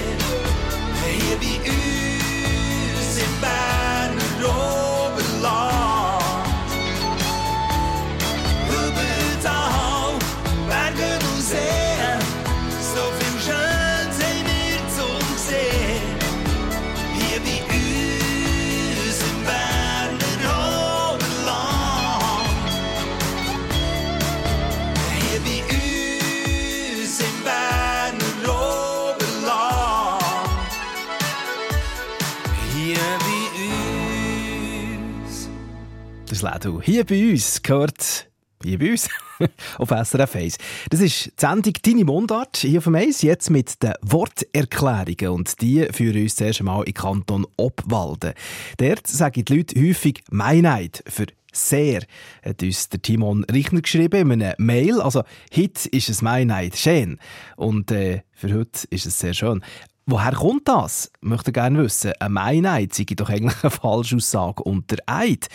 [36.28, 38.28] Das Lädel hier bei uns gehört
[38.60, 39.08] hier bei uns
[39.78, 40.58] auf SRF 1.
[40.90, 45.60] Das ist die Sendung «Deine Mundart» hier auf dem 1, jetzt mit den Worterklärungen und
[45.60, 48.32] die führen uns zuerst einmal in Kanton Obwalden.
[48.78, 52.02] Dort sagen die Leute häufig «Meinheit» für «sehr»,
[52.44, 55.00] hat uns der Timon Richner geschrieben in einer Mail.
[55.00, 55.22] Also
[55.54, 57.20] «Heute ist es Meinheit, schön»
[57.56, 59.62] und äh, für heute ist es sehr schön.
[60.06, 61.10] Woher kommt das?
[61.20, 62.12] Möchte gerne wissen.
[62.18, 65.48] Eine Meinheit sei doch eigentlich eine Falschaussage unter Eid.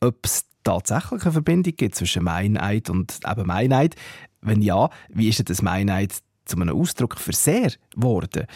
[0.00, 3.96] Ob es tatsächlich eine Verbindung gibt zwischen Meineid und eben Meineid?
[4.40, 8.46] Wenn ja, wie ist denn das Meineid zu einem Ausdruck für sehr geworden?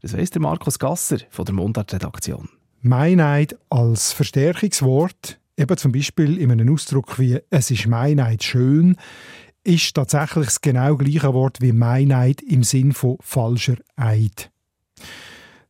[0.00, 2.48] Das weiss der Markus Gasser von der Mundart-Redaktion.
[2.82, 8.96] Meineid als Verstärkungswort, eben zum Beispiel in einem Ausdruck wie «es ist Meineid schön»,
[9.64, 14.50] ist tatsächlich das genau gleiche Wort wie Meineid im Sinn von falscher Eid.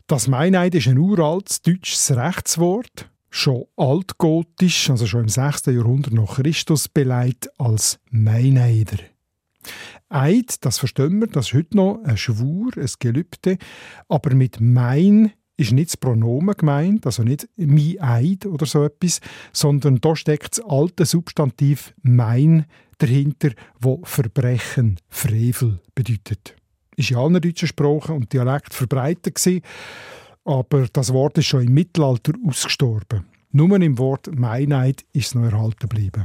[0.06, 5.66] Das Meineid ist ein uraltes deutsches Rechtswort, schon altgotisch, also schon im 6.
[5.66, 8.98] Jahrhundert nach Christus beleidigt als Meineider.
[10.10, 13.56] Eid, das verstehen wir, das ist heute noch ein Schwur, ein Gelübde,
[14.08, 19.20] aber mit mein ist nicht das Pronomen gemeint, also nicht «mi Eid» oder so etwas,
[19.52, 22.66] sondern da steckt das alte Substantiv «mein»
[22.98, 26.56] dahinter, wo Verbrechen, Frevel bedeutet.
[26.96, 29.62] Ist in allen deutschen Sprachen und Dialekten verbreitet gewesen,
[30.44, 33.26] aber das Wort ist schon im Mittelalter ausgestorben.
[33.52, 36.24] Nur im Wort Meineid ist es noch erhalten geblieben.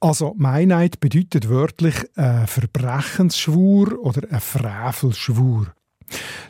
[0.00, 5.72] Also Meineid bedeutet wörtlich ein Verbrechensschwur oder ein Frevelschwur.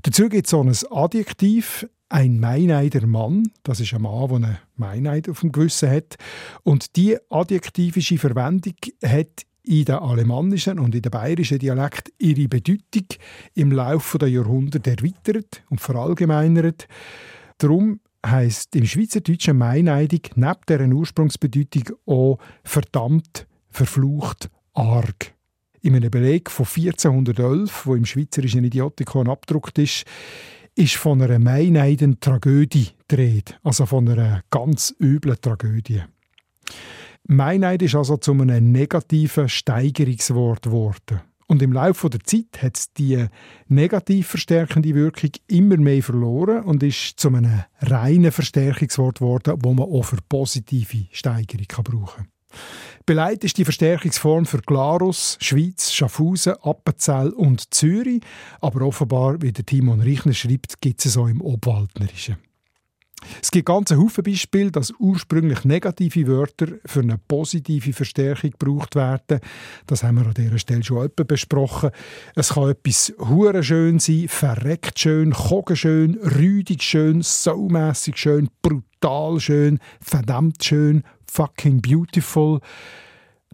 [0.02, 3.50] Dazu gibt es so ein Adjektiv, ein meineider Mann.
[3.62, 6.16] Das ist ein Mann, der einen Meineid auf dem Gewissen hat.
[6.62, 13.06] Und die adjektivische Verwendung hat in den alemannischen und in den bayerischen Dialekt ihre Bedeutung
[13.54, 16.86] im Laufe der Jahrhunderte erweitert und verallgemeinert.
[17.58, 25.34] Darum heißt im Schweizerdeutschen meineidig neben deren Ursprungsbedeutung auch verdammt, verflucht, arg.
[25.80, 30.04] In einem Beleg von 1411, wo im Schweizerischen Idiotikon abgedruckt ist,
[30.74, 36.02] ist von einer meineiden Tragödie dreht, also von einer ganz üblen Tragödie.
[37.28, 41.20] Meineid ist also zu einem negativen Steigerungswort geworden.
[41.48, 43.26] Und im Laufe der Zeit hat es die
[43.68, 49.86] negativ verstärkende Wirkung immer mehr verloren und ist zu einem reinen Verstärkungswort geworden, wo man
[49.86, 52.28] auch für positive Steigerung kann brauchen kann.
[53.06, 58.22] Beleidigt ist die Verstärkungsform für Glarus, Schweiz, Schaffhausen, Appenzell und Zürich.
[58.60, 62.36] Aber offenbar, wie der Timon Reichner schreibt, gibt es auch im Obwaldnerischen.
[63.42, 69.40] Es gibt ganz Haufen Beispiele, dass ursprünglich negative Wörter für eine positive Verstärkung gebraucht werden.
[69.86, 71.90] Das haben wir an dieser Stelle schon etwa besprochen.
[72.34, 79.40] Es kann etwas hure schön sein, verreckt schön, kogen schön, rüdig schön, saumässig schön, brutal
[79.40, 82.60] schön, verdammt schön, fucking beautiful.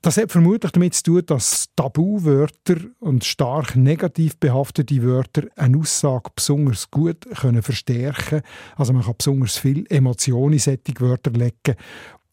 [0.03, 6.29] Das hat vermutlich damit zu tun, dass Tabuwörter und stark negativ behaftete Wörter eine Aussage
[6.35, 8.43] besonders gut können verstärken können.
[8.75, 11.77] Also man kann besonders viel Emotionen in solche Wörter legen.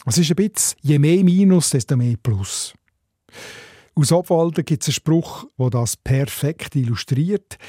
[0.04, 2.74] Es ist ein bisschen, je mehr Minus, desto mehr Plus.
[3.94, 7.60] Aus Obwalden gibt es einen Spruch, der das perfekt illustriert.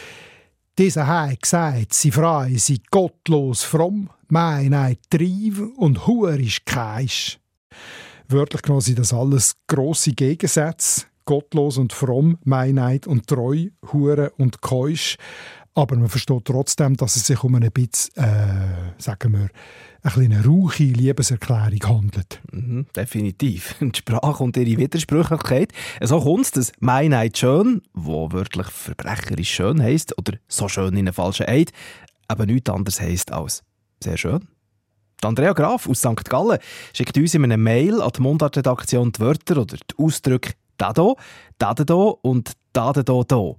[0.79, 7.39] Dieser hat gesagt, sie frei, sie gottlos fromm, meine Trieb und huerisch keisch.
[8.31, 11.07] Wörtlich genommen sind das alles grosse Gegensätze.
[11.25, 15.17] Gottlos und fromm, Meinheit und treu, Hure und Keusch.
[15.75, 19.49] Aber man versteht trotzdem, dass es sich um eine bisschen, äh, sagen wir,
[20.03, 22.41] eine kleine rauche Liebeserklärung handelt.
[22.53, 23.75] Mhm, definitiv.
[23.81, 25.73] Die Sprache und ihre Widersprüchlichkeit.
[26.01, 31.01] So kommt es, dass «Meinheit schön», wo wörtlich verbrecherisch schön heisst, oder «so schön in
[31.01, 31.73] einem falschen Eid»,
[32.29, 33.63] aber nichts anderes heisst als
[34.03, 34.47] «sehr schön».
[35.25, 36.25] Andrea Graf aus St.
[36.25, 36.59] Gallen
[36.95, 41.17] schickt uns in einem Mail an die Mundartredaktion die Wörter oder die Ausdrücke «dado»,
[41.59, 43.59] «dadado» und «dadedo-do».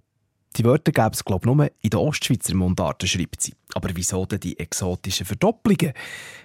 [0.57, 3.53] Die Wörter gäbe es, glaube ich, nur in der Ostschweizer Mundarten, schreibt sie.
[3.73, 5.93] Aber wieso denn die exotischen Verdoppelungen?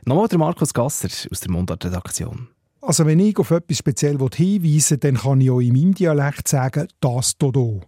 [0.05, 2.49] Nochmal der Markus Gasser aus der Mundartredaktion.
[2.83, 6.47] Also wenn ich auf etwas speziell hinweisen will, dann kann ich auch in meinem Dialekt
[6.47, 7.81] sagen «das Dodo».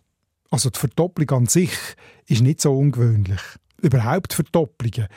[0.51, 1.71] Also die Verdopplung an sich
[2.27, 3.41] ist nicht so ungewöhnlich
[3.81, 5.09] überhaupt Verdopplungen.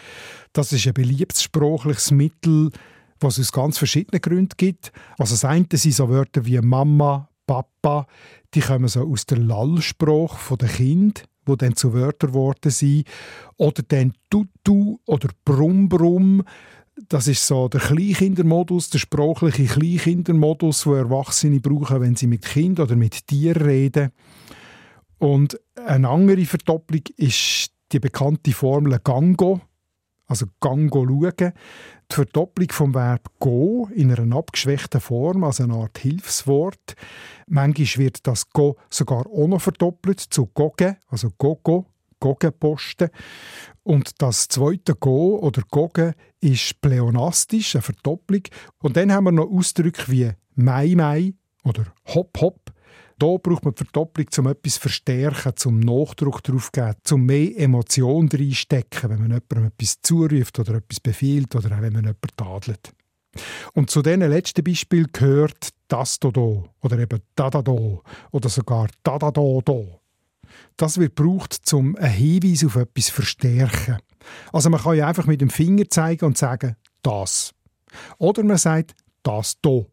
[0.54, 2.72] Das ist ein beliebtes sprachliches Mittel,
[3.20, 4.92] was es aus ganz verschiedenen Gründen gibt.
[5.18, 8.08] Also das eine sind so Wörter wie Mama, Papa,
[8.54, 13.08] die kommen so aus der Lallsprache der Kind, wo dann zu Wörtern geworden sind.
[13.58, 16.44] Oder dann Tutu oder Brumm Brumm.
[17.10, 22.80] Das ist so der Kleinkindermodus, der sprachliche Kleinkindermodus, wo Erwachsene brauchen, wenn sie mit Kind
[22.80, 24.12] oder mit Tieren reden.
[25.18, 29.62] Und eine andere Verdopplung ist die bekannte Formel Gango,
[30.28, 31.54] also Gango schauen,
[32.12, 36.96] die Verdopplung vom Verb go in einer abgeschwächten Form, also eine Art Hilfswort.
[37.48, 41.86] Manchmal wird das go sogar auch noch verdoppelt zu goge, also gogo,
[42.22, 43.10] Gogenposten.
[43.84, 48.44] Und das zweite Go oder Goge ist pleonastisch, eine Verdopplung.
[48.78, 51.34] Und dann haben wir noch Ausdrücke wie Mai Mai
[51.64, 52.72] oder Hop Hop
[53.22, 57.26] da braucht man die Verdopplung, um etwas zu verstärken, zum Nachdruck drauf zu geben, um
[57.28, 62.04] mehr Emotionen reinstecken, wenn man jemandem etwas zuruft oder etwas befiehlt oder auch wenn man
[62.04, 62.94] jemanden tadelt.
[63.74, 68.00] Und zu diesen letzten Beispiel gehört das da oder eben da da da
[68.32, 69.82] oder sogar da da da da.
[70.76, 74.00] Das wird gebraucht, um einen Hinweis auf etwas zu verstärken.
[74.52, 77.54] Also man kann ja einfach mit dem Finger zeigen und sagen, das.
[78.18, 79.86] Oder man sagt, das da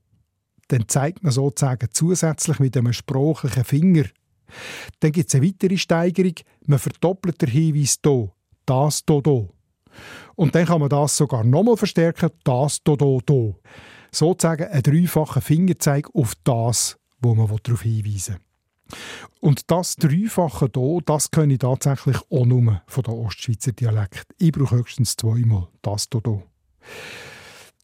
[0.68, 4.04] dann zeigt man sozusagen zusätzlich mit einem sprachlichen Finger.
[5.00, 6.34] Dann gibt es eine weitere Steigerung,
[6.66, 8.30] man verdoppelt den Hinweis hier,
[8.66, 9.48] das hier, hier.
[10.36, 13.54] Und dann kann man das sogar nochmal verstärken, das hier, hier, hier.
[14.10, 18.40] Sozusagen ein dreifacher Fingerzeig auf das, wo man darauf hinweisen will.
[19.40, 24.26] Und das Dreifache hier, das kenne ich tatsächlich auch nur von der Ostschweizer Dialekt.
[24.38, 26.22] Ich brauche höchstens zweimal das hier.
[26.24, 26.42] hier.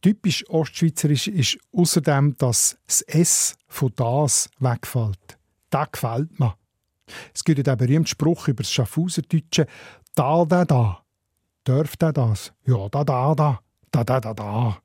[0.01, 5.37] Typisch ostschweizerisch ist außerdem, dass das S von das wegfällt.
[5.69, 6.55] Das gefällt mir.
[7.33, 9.67] Es gibt ja den berühmten Spruch über das Schaffhauserdeutsche
[10.13, 11.01] «Da, da, da».
[11.67, 12.53] Dürft er das?
[12.65, 13.59] Ja, da, da, da.
[13.91, 14.77] Da, da, da, da.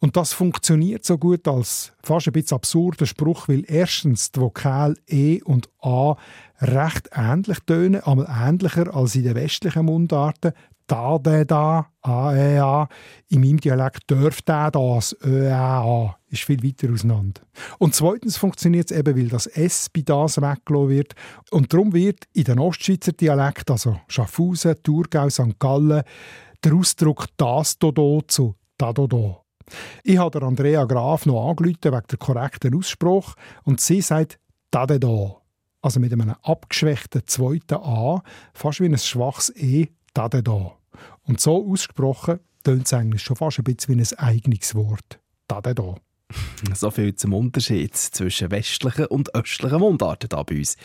[0.00, 4.94] Und das funktioniert so gut als fast ein bisschen absurder Spruch, weil erstens die Vokale
[5.08, 6.16] E und A
[6.60, 10.52] recht ähnlich tönen, aber ähnlicher als in den westlichen Mundarten
[10.88, 12.88] da, der, da, a, e, a.
[13.28, 16.16] In meinem Dialekt dürfte der das, ö, e, a.
[16.30, 17.40] Ist viel weiter auseinander.
[17.78, 21.14] Und zweitens funktioniert es eben, weil das S bei das weggelassen wird.
[21.50, 25.58] Und darum wird in den Ostschweizer Dialekt, also Schaffhausen, Thurgau, St.
[25.58, 26.02] Gallen,
[26.64, 29.44] der Ausdruck das do zu da do do.
[30.02, 33.34] Ich habe Andrea Graf noch angerufen wegen der korrekten Aussprache
[33.64, 34.38] und sie sagt
[34.70, 35.36] da de da.
[35.80, 38.22] Also mit einem abgeschwächten zweiten A,
[38.52, 40.77] fast wie ein schwaches E, da de da.
[41.28, 45.20] Und so ausgesprochen tönt es eigentlich schon fast ein bisschen wie ein eigenes Wort.
[45.46, 45.94] Da, da, da.
[46.74, 50.76] So viel zum Unterschied zwischen westlichen und östlichen Mundarten hier bei uns.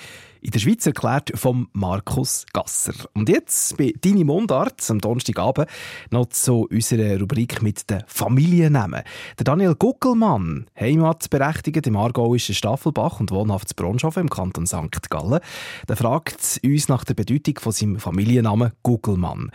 [0.41, 2.94] In der Schweiz erklärt vom Markus Gasser.
[3.14, 5.70] Und jetzt bei «Deine Mundart» am Donnerstagabend
[6.12, 9.04] noch zu unserer Rubrik mit den Familiennamen.
[9.38, 15.10] Der Daniel Guckelmann, heimatberechtigt im aargauischen Staffelbach und wohnhaft in Bronschofen im Kanton St.
[15.10, 15.39] Gallen,
[15.88, 19.52] der fragt uns nach der Bedeutung von seinem Familiennamen Guckelmann.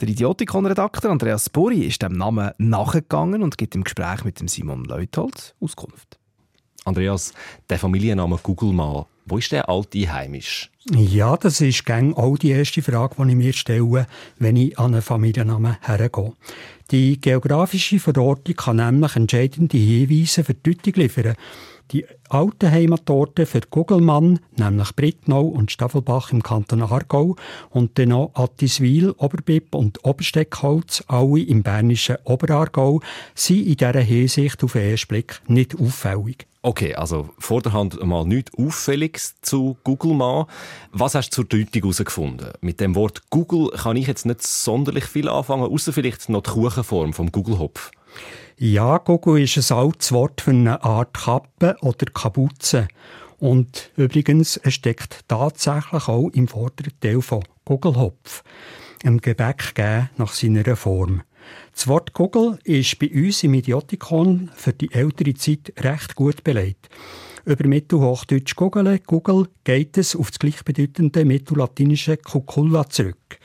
[0.00, 4.86] Der Idiotikon-Redakteur Andreas Buri ist dem Namen nachgegangen und gibt im Gespräch mit dem Simon
[4.86, 6.18] Leuthold Auskunft.
[6.86, 7.34] Andreas,
[7.68, 10.70] der Familienname Gugelmann, wo ist der alt einheimisch?
[10.90, 14.06] Ja, das ist gang auch die erste Frage, die ich mir stelle,
[14.38, 16.32] wenn ich an einen Familiennamen hergehe.
[16.90, 21.34] Die geografische Verortung kann nämlich entscheidende Hinweise für die Deutung liefern.
[21.92, 27.34] Die alten Heimatorte für Gugelmann, nämlich Brittnau und Staffelbach im Kanton Aargau
[27.70, 33.00] und dann noch Attiswil, Oberbipp und Obersteckholz, alle im bernischen Oberaargau,
[33.34, 36.46] sind in dieser Hinsicht auf den ersten Blick nicht auffällig.
[36.62, 40.46] Okay, also vor der Hand mal nichts Auffälliges zu mal.
[40.92, 42.52] Was hast du zur Deutung herausgefunden?
[42.60, 46.50] Mit dem Wort Google kann ich jetzt nicht sonderlich viel anfangen, außer vielleicht noch die
[46.50, 47.90] Kuchenform vom Google-Hopf.
[48.62, 52.88] Ja, Google ist ein altes Wort für eine Art Kappe oder Kapuze.
[53.38, 58.44] Und übrigens, es steckt tatsächlich auch im vorderen Teil von Gugelhopf,
[59.02, 61.22] einem Gebäck gegeben nach seiner Form.
[61.72, 66.90] Das Wort Google ist bei uns im Idiotikon für die ältere Zeit recht gut belegt.
[67.46, 73.38] Über Mittelhochdeutsch Google, Google geht es auf das gleichbedeutende mittellatinische Cuculla zurück.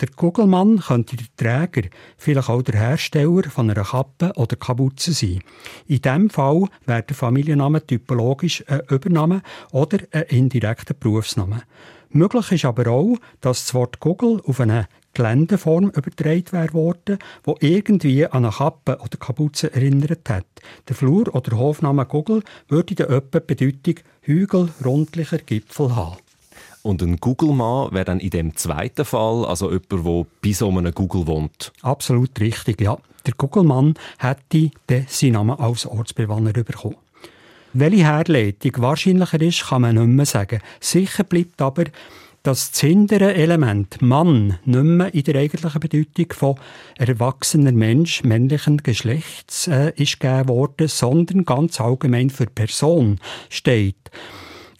[0.00, 1.88] Der Kugelmann könnte der Träger,
[2.18, 5.40] vielleicht auch der Hersteller von einer Kappe oder Kapuze sein.
[5.86, 9.40] In diesem Fall wäre der Familienname typologisch ein Übername
[9.72, 11.62] oder ein indirekter Berufsname.
[12.10, 17.56] Möglich ist aber auch, dass das Wort Kugel auf eine Geländeform übertragen wäre worden, wo
[17.60, 20.46] irgendwie an eine Kappe oder Kapuze erinnert hat.
[20.88, 26.18] Der Flur oder Hofname Kugel würde dann etwa die Bedeutung Hügel, rundlicher Gipfel haben.
[26.86, 30.94] Und ein Google-Mann wäre dann in dem zweiten Fall, also jemand, der bei so einem
[30.94, 31.72] Google wohnt.
[31.82, 32.96] Absolut richtig, ja.
[33.26, 34.70] Der Google-Mann hätte
[35.08, 36.94] seinen Namen als Ortsbewohner bekommen.
[37.72, 40.60] Welche Herleitung wahrscheinlicher ist, kann man nicht mehr sagen.
[40.78, 41.86] Sicher bleibt aber,
[42.44, 46.54] dass das hintere Element Mann nicht mehr in der eigentlichen Bedeutung von
[46.98, 53.18] erwachsener Mensch männlichen Geschlechts äh, ist gegeben worden, sondern ganz allgemein für Person
[53.50, 54.12] steht.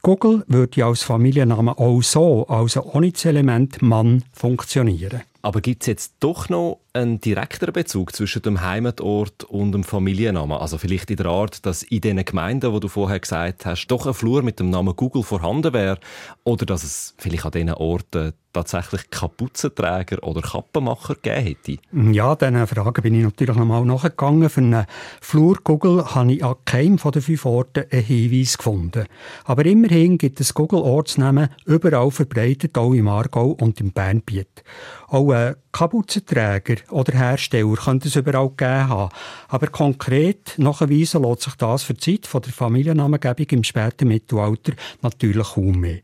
[0.06, 5.22] Google würde als Familienname auch so, also ohne das Element Mann, funktionieren.
[5.42, 10.58] Aber gibt es jetzt doch noch einen direkteren Bezug zwischen dem Heimatort und dem Familiennamen?
[10.58, 14.06] Also vielleicht in der Art, dass in den Gemeinden, wo du vorher gesagt hast, doch
[14.06, 15.98] ein Flur mit dem Namen Google vorhanden wäre?
[16.44, 21.78] Oder dass es vielleicht an diesen Orten tatsächlich Kapuzenträger oder Kappenmacher gegeben hätte?
[22.12, 24.48] Ja, diesen Fragen bin ich natürlich nochmal nachgegangen.
[24.48, 24.86] Für einen
[25.20, 29.06] Flur-Google habe ich an keinem von den fünf Orten einen Hinweis gefunden.
[29.44, 34.64] Aber immerhin gibt es Google-Ortsnamen überall verbreitet, auch im Aargau und im Bernbiet.
[35.08, 39.12] Auch ein Kapuzenträger oder Hersteller könnte es überall gegeben haben.
[39.48, 44.72] Aber konkret nachweisen lässt sich das für die Zeit der Familiennamengebung im späten Mittelalter
[45.02, 46.00] natürlich kaum mehr.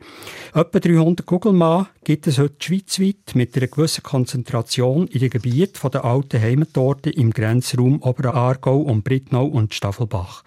[0.54, 6.04] Etwa 300 Kugelmann gibt es heute schweizweit mit einer gewissen Konzentration in den Gebieten der
[6.04, 10.42] alten Heimatorte im Grenzraum Oberaargau und Brittnau und Staffelbach.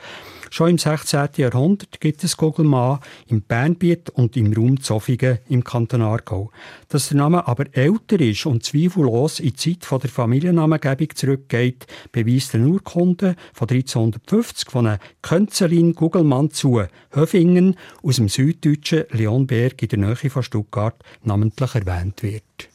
[0.55, 1.27] Schon im 16.
[1.35, 6.49] Jahrhundert gibt es Gugelmann im Bernbiet und im Raum Zofingen im Kanton Aargau.
[6.87, 12.55] Dass der Name aber älter ist und zweifellos in die Zeit der Familiennamengebung zurückgeht, beweist
[12.55, 16.81] eine Urkunde von 1350 von einem Könzelin Gugelmann zu
[17.11, 22.69] Höfingen aus dem süddeutschen Leonberg in der Nähe von Stuttgart namentlich erwähnt wird.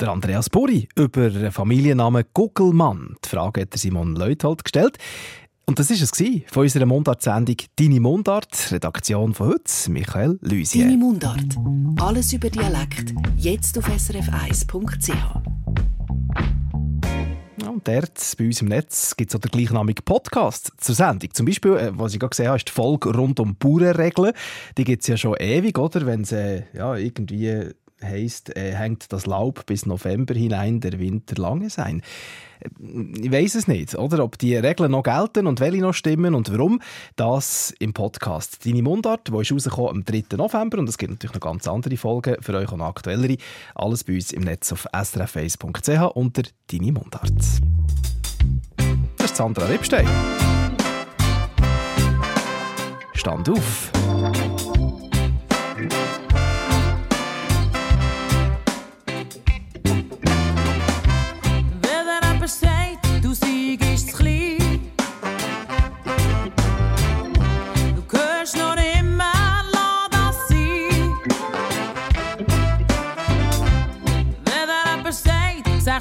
[0.00, 3.16] Der Andreas Buri über den Familiennamen Gugelmann.
[3.22, 4.96] Die Frage hat Simon Leuthold gestellt.
[5.68, 10.86] Und das war es von unserer Mundart-Sendung «Deine Mundart», Redaktion von heute, Michael Lüsier.
[10.86, 11.58] «Deine Mundart».
[12.00, 15.12] Alles über Dialekt, jetzt auf srf1.ch.
[17.60, 21.34] Ja, und dort, bei uns im Netz, gibt es auch den gleichnamigen Podcast zur Sendung.
[21.34, 24.32] Zum Beispiel, äh, was ich gerade gesehen habe, ist die Folge rund um Bauernregeln.
[24.78, 26.06] Die gibt es ja schon ewig, oder?
[26.06, 31.40] Wenn sie äh, ja, irgendwie heisst, äh, hängt das Laub bis November hinein, der Winter
[31.40, 32.02] lange sein.
[32.60, 32.68] Äh,
[33.20, 34.22] ich weiß es nicht, oder?
[34.24, 36.80] Ob die Regeln noch gelten und welche noch stimmen und warum.
[37.16, 40.36] Das im Podcast «Deine Mundart», wo ist rausgekommen am 3.
[40.36, 43.36] November und es gibt natürlich noch ganz andere Folgen für euch und aktuellere.
[43.74, 47.32] Alles bei uns im Netz auf srface.ch unter «Deine Mundart».
[49.16, 50.06] Das ist Sandra Rippstein.
[53.14, 53.90] Stand auf.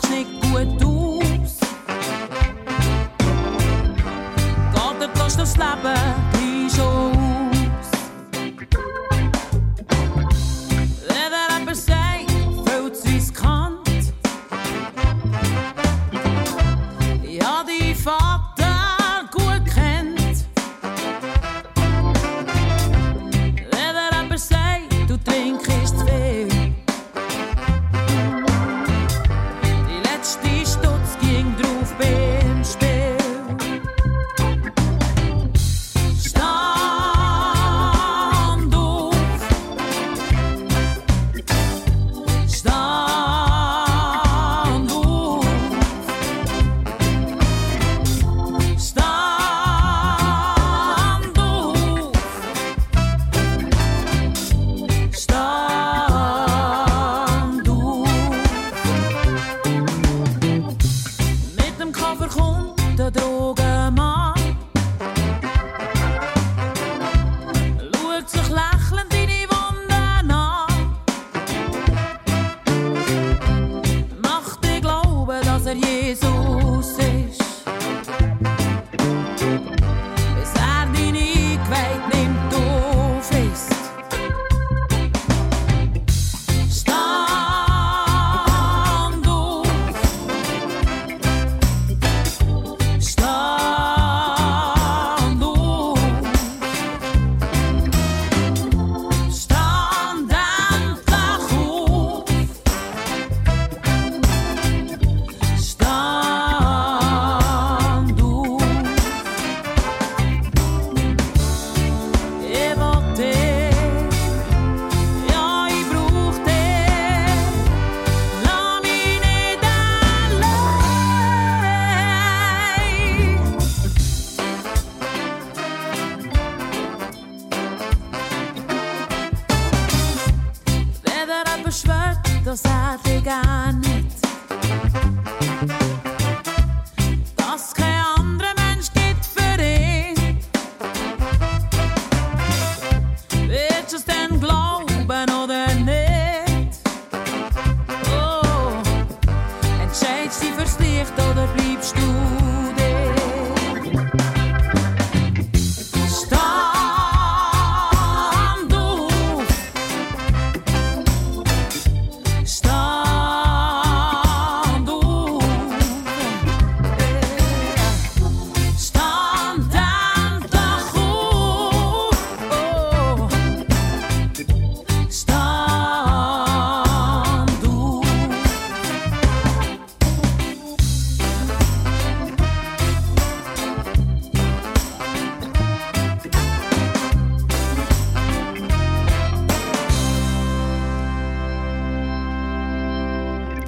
[0.04, 0.68] Leben gleich
[5.34, 6.17] schon aus.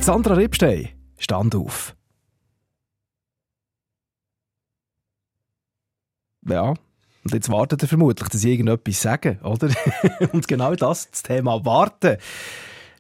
[0.10, 0.90] Sandra Ripstein,
[1.20, 1.96] stand auf.
[6.48, 9.70] Ja, und jetzt wartet er vermutlich, dass ich irgendetwas sage, oder?
[10.32, 12.18] und genau das, das Thema Warten.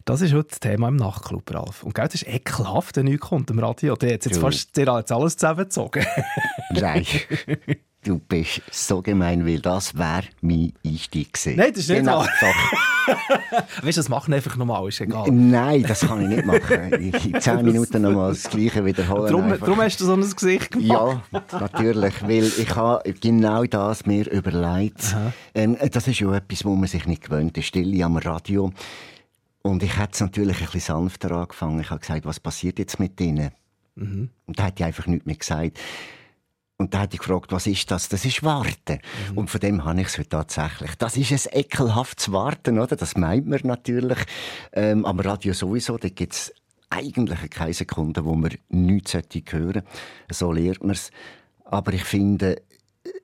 [0.06, 1.82] Das ist heute das Thema im Nachtclub, Ralf.
[1.82, 3.96] Und gell, das ist ekelhaft, wenn nichts kommt im Radio.
[3.96, 4.42] Der hat jetzt Du.
[4.42, 6.06] fast der hat jetzt alles zusammengezogen.
[6.74, 7.08] Nein,
[8.04, 11.56] du bist so gemein, weil das wäre mein Einstieg gewesen.
[11.56, 12.30] Nein, das ist nicht genau, wahr.
[13.82, 15.30] Weißt du, das machen einfach nochmal, ist egal.
[15.32, 16.94] Nein, das kann ich nicht machen.
[16.94, 19.28] In zehn Minuten nochmal das Gleiche wiederholen.
[19.28, 21.22] Darum, darum hast du so ein Gesicht gemacht.
[21.32, 25.16] Ja, natürlich, weil ich habe genau das mir überlegt.
[25.54, 28.72] Ähm, das ist ja etwas, wo man sich nicht gewöhnt, die Stille am Radio.
[29.62, 31.80] Und ich hätte es natürlich ein bisschen sanfter angefangen.
[31.80, 33.52] Ich habe gesagt, was passiert jetzt mit denen?
[33.96, 34.30] Mhm.
[34.46, 35.80] Und da hat ich einfach nichts mehr gesagt.
[36.80, 38.08] Und da hat ich gefragt, was ist das?
[38.08, 39.00] Das ist Warten.
[39.32, 39.38] Mhm.
[39.38, 40.96] Und von dem habe ich es heute tatsächlich.
[40.96, 42.96] Das ist ein ekelhaftes Warten, oder?
[42.96, 44.18] Das meint man natürlich.
[44.72, 46.54] Ähm, am Radio sowieso, da gibt es
[46.90, 49.84] eigentlich keine Sekunde, wo man nichts hören sollte.
[50.32, 51.12] So lernt man es.
[51.66, 52.62] Aber ich finde,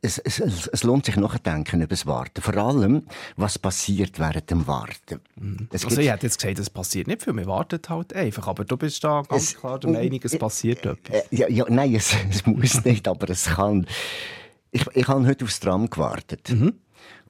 [0.02, 2.42] es, es, es lohnt sich nachzudenken über das Warten.
[2.42, 3.04] Vor allem,
[3.38, 5.20] was passiert während dem Warten.
[5.72, 8.48] Es Also ich hätte jetzt gesagt, es passiert nicht viel, wir warten halt einfach.
[8.48, 11.16] Aber du bist da ganz Es- klar der Meinung, es passiert etwas.
[11.16, 11.96] Äh, ja, ja, nein,
[12.30, 13.88] es, muss nicht, aber es kann.
[14.72, 16.54] Ich, ich habe heute aufs Tram gewartet.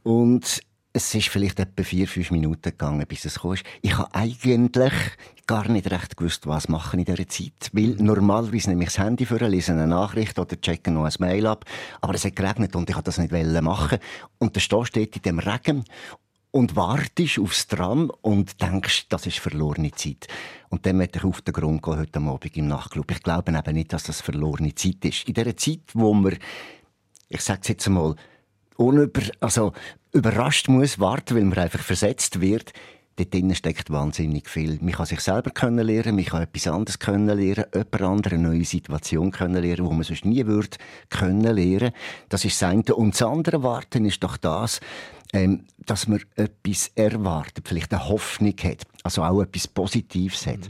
[0.03, 0.59] Und
[0.95, 3.55] es ist vielleicht etwa vier, fünf Minuten gegangen, bis es kam.
[3.81, 4.93] Ich habe eigentlich
[5.45, 7.69] gar nicht recht gewusst, was machen in dieser Zeit.
[7.73, 11.47] Weil normalerweise nehme ich das Handy für, lese eine Nachricht oder checke noch ein Mail
[11.47, 11.65] ab.
[11.99, 13.99] Aber es hat geregnet und ich wollte das nicht machen.
[14.37, 15.83] Und der Stau steht in dem Regen
[16.51, 20.27] und wartest aufs Tram und denkst, das ist verlorene Zeit.
[20.69, 23.11] Und dann möchte ich auf den Grund gehen, heute Abend im Nachtclub.
[23.11, 25.27] Ich glaube eben nicht, dass das verlorene Zeit ist.
[25.27, 26.37] In dieser Zeit, wo man,
[27.27, 28.15] ich sage jetzt einmal,
[28.77, 29.73] unüber, also
[30.11, 32.73] überrascht muss warten, weil man einfach versetzt wird,
[33.17, 34.77] dort drinnen steckt wahnsinnig viel.
[34.81, 38.49] Man kann sich selber können lernen, man kann etwas anderes können lernen, jemand andere eine
[38.49, 40.77] neue Situation können lernen, wo man sonst nie würde
[41.09, 41.91] können lernen.
[42.29, 42.83] Das ist das eine.
[42.95, 44.81] Und das andere Warten ist doch das,
[45.33, 50.69] ähm, dass man etwas erwartet, vielleicht eine Hoffnung hat, also auch etwas Positives hat.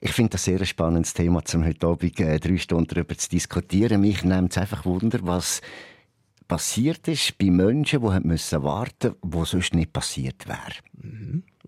[0.00, 3.28] Ich finde das sehr ein spannendes Thema, zum heute Abend äh, drei Stunden darüber zu
[3.30, 4.02] diskutieren.
[4.02, 5.62] Mich nimmt es einfach Wunder, was
[6.48, 10.74] passiert ist bei Menschen, die müssen warten mussten, wo sonst nicht passiert wäre.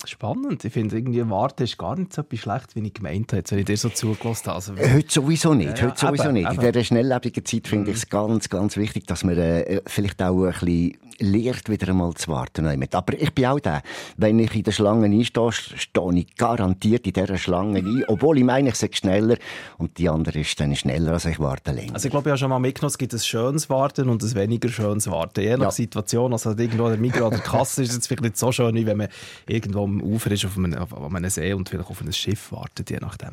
[0.04, 0.62] Spannend.
[0.64, 3.58] Ich finde, irgendwie Warten ist gar nicht so etwas schlecht, wie ich gemeint habe, wenn
[3.60, 4.56] ich dir so zugelassen habe.
[4.56, 5.78] Also, Äh, Heute sowieso nicht.
[5.78, 6.50] Ja, Heute sowieso eben, nicht.
[6.52, 6.60] eben.
[6.60, 10.44] In dieser schnelllebigen Zeit finde ich es ganz, ganz wichtig, dass man äh, vielleicht auch
[10.44, 12.66] ein bisschen lernt, wieder einmal zu warten.
[12.92, 13.80] Aber ich bin auch der.
[14.18, 18.44] Wenn ich in der Schlange einstehe, stehe ich garantiert in dieser Schlange ein, obwohl ich
[18.44, 19.38] meine, ich sei schneller
[19.78, 21.94] und die andere ist dann schneller, also ich warte länger.
[21.94, 24.34] Also ich glaube, ich habe schon mal mitgenommen, es gibt ein schönes Warten und ein
[24.34, 25.40] weniger schönes Warten.
[25.40, 25.70] Je nach Ja.
[25.70, 28.74] Situation, also irgendwo an der Migros oder der Kasse ist es vielleicht nicht so schön,
[28.74, 29.08] wie wenn man
[29.48, 32.90] irgendwo am Ufer ist, auf einem, auf einem See und vielleicht auf ein Schiff wartet,
[32.90, 33.30] je nachdem.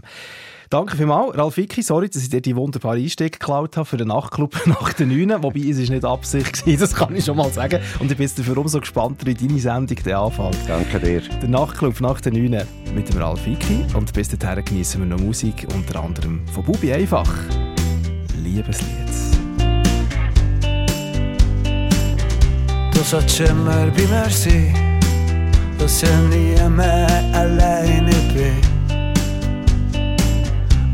[0.69, 1.83] Danke vielmals, Ralf Vicky.
[1.83, 5.43] Sorry, dass ich dir die wunderbare Einstieg geklaut habe für den Nachtclub nach den 9.
[5.43, 7.79] Wobei, es ist nicht Absicht gewesen, das kann ich schon mal sagen.
[7.99, 10.57] Und ich bin jetzt dafür umso gespannter, wie deine Sendung den anfängt.
[10.67, 11.21] Danke dir.
[11.21, 13.85] Der Nachtclub nach den 9 mit dem Ralf Vicky.
[13.93, 17.31] Und bis dahin genießen wir noch Musik, unter anderem von Bubi einfach.
[18.43, 18.89] Liebeslied.
[22.93, 24.92] Du sollst immer bei mir sein,
[25.83, 28.61] dass ich mehr alleine bin.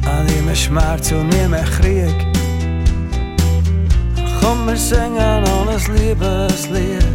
[0.04, 2.26] An nie mehr Schmerz und nie mehr Krieg.
[4.42, 7.06] Komm, wir singen noch ein Liebeslied.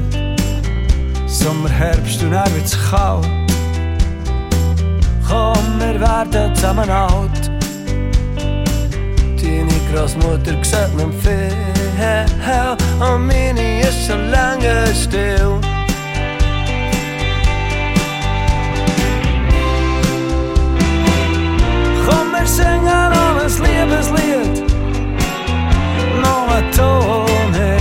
[1.26, 3.26] Sommer, Herbst und dann wird's kalt.
[5.28, 7.50] Komm, wir werden zusammen alt.
[9.36, 11.52] Deine Großmutter sieht mir viel
[13.00, 15.73] und meine ist schon lange still.
[22.45, 24.62] här sängarnas leverslet
[26.16, 27.80] några toner.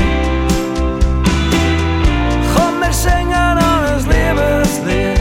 [2.56, 5.20] Kommer sängarnas leverslet.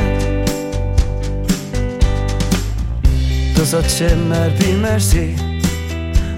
[3.56, 5.36] Das hat schimmer wie merci,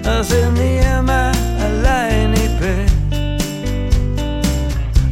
[0.05, 1.31] als in die immer
[1.65, 2.89] allein ich bin.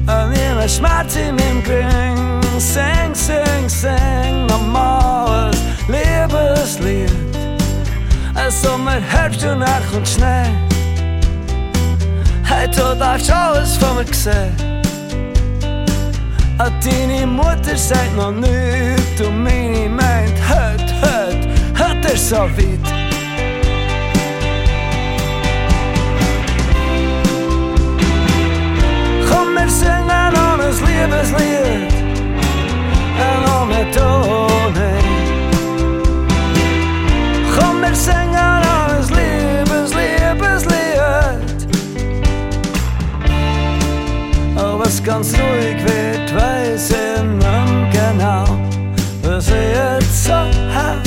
[0.06, 7.33] vi har Schmerz in dem Kring, sing, sing, sing, normales Liebeslied.
[8.36, 10.50] Ein Sommer, Herbst und dann kommt Schnee.
[12.44, 14.74] Hey, du darfst alles von mir sehen.
[16.60, 22.80] Und deine Mutter sagt noch nichts und meine meint, heute, heute, heute ist so weit.
[29.30, 31.94] Komm, wir singen noch ein Liebeslied,
[33.46, 34.90] noch mit Tone.
[37.58, 38.23] Komm, wir singen
[45.04, 48.46] Ganz ruhig wird, weiß ich mehr genau,
[49.22, 51.04] was ich jetzt so hab.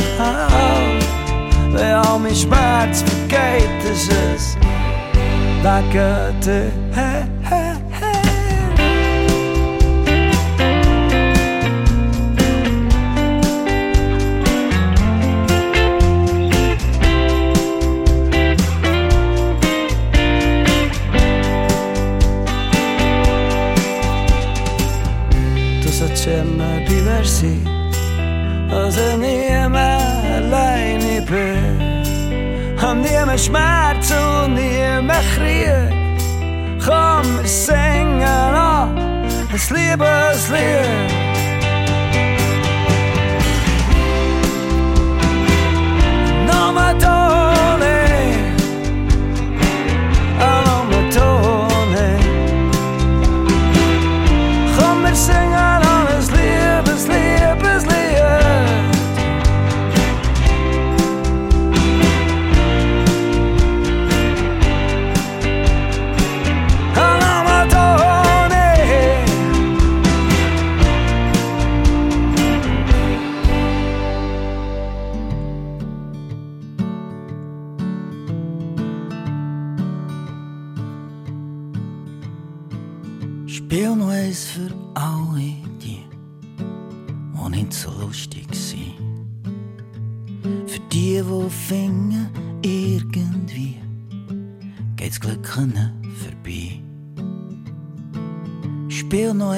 [1.73, 4.09] Wer all mein Schmerz vergeht, es
[5.63, 6.86] wegen dir.
[26.27, 27.65] Du sollst immer bei mir sein,
[28.69, 30.01] dass ich nie mehr
[30.37, 31.77] alleine bin.
[32.83, 33.39] Und nie mehr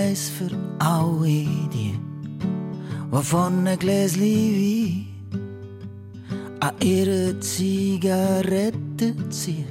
[0.09, 1.99] eins für alle die,
[3.13, 5.07] die von einem Gläschen Wein
[6.61, 9.67] an ihre Zigarette ziehen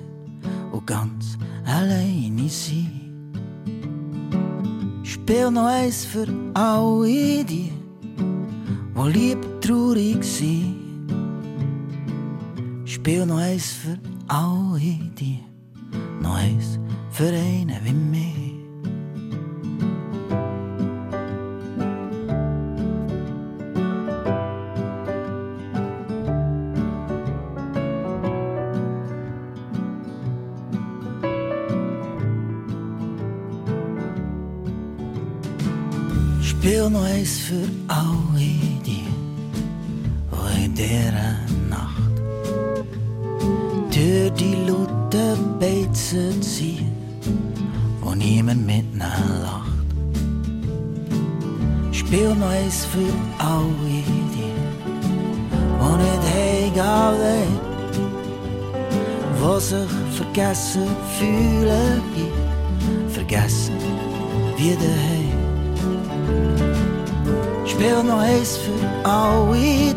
[0.71, 3.33] und ganz alleine sind.
[5.03, 7.71] Spiel noch eins für alle die,
[8.95, 10.75] die lieb traurig sind.
[12.85, 15.39] Spiel noch eins für alle die,
[16.21, 16.79] noch eins
[17.09, 18.46] für einen wie mich.
[37.27, 38.39] Eins für alle
[38.85, 39.03] die,
[40.31, 41.35] die in dieser
[41.69, 42.15] Nacht
[43.91, 46.93] durch die lauten Beizen ziehen,
[48.01, 49.67] wo niemand mit ihnen lacht.
[51.91, 54.03] Spiel noch eins für alle
[54.33, 54.53] die,
[55.81, 57.51] die nicht heimgehen
[59.41, 60.87] wollen, die sich vergessen
[61.19, 62.01] fühlen,
[63.09, 63.75] vergessen
[64.55, 65.16] wie daheim.
[67.97, 69.96] Spiel noch eins für alle die,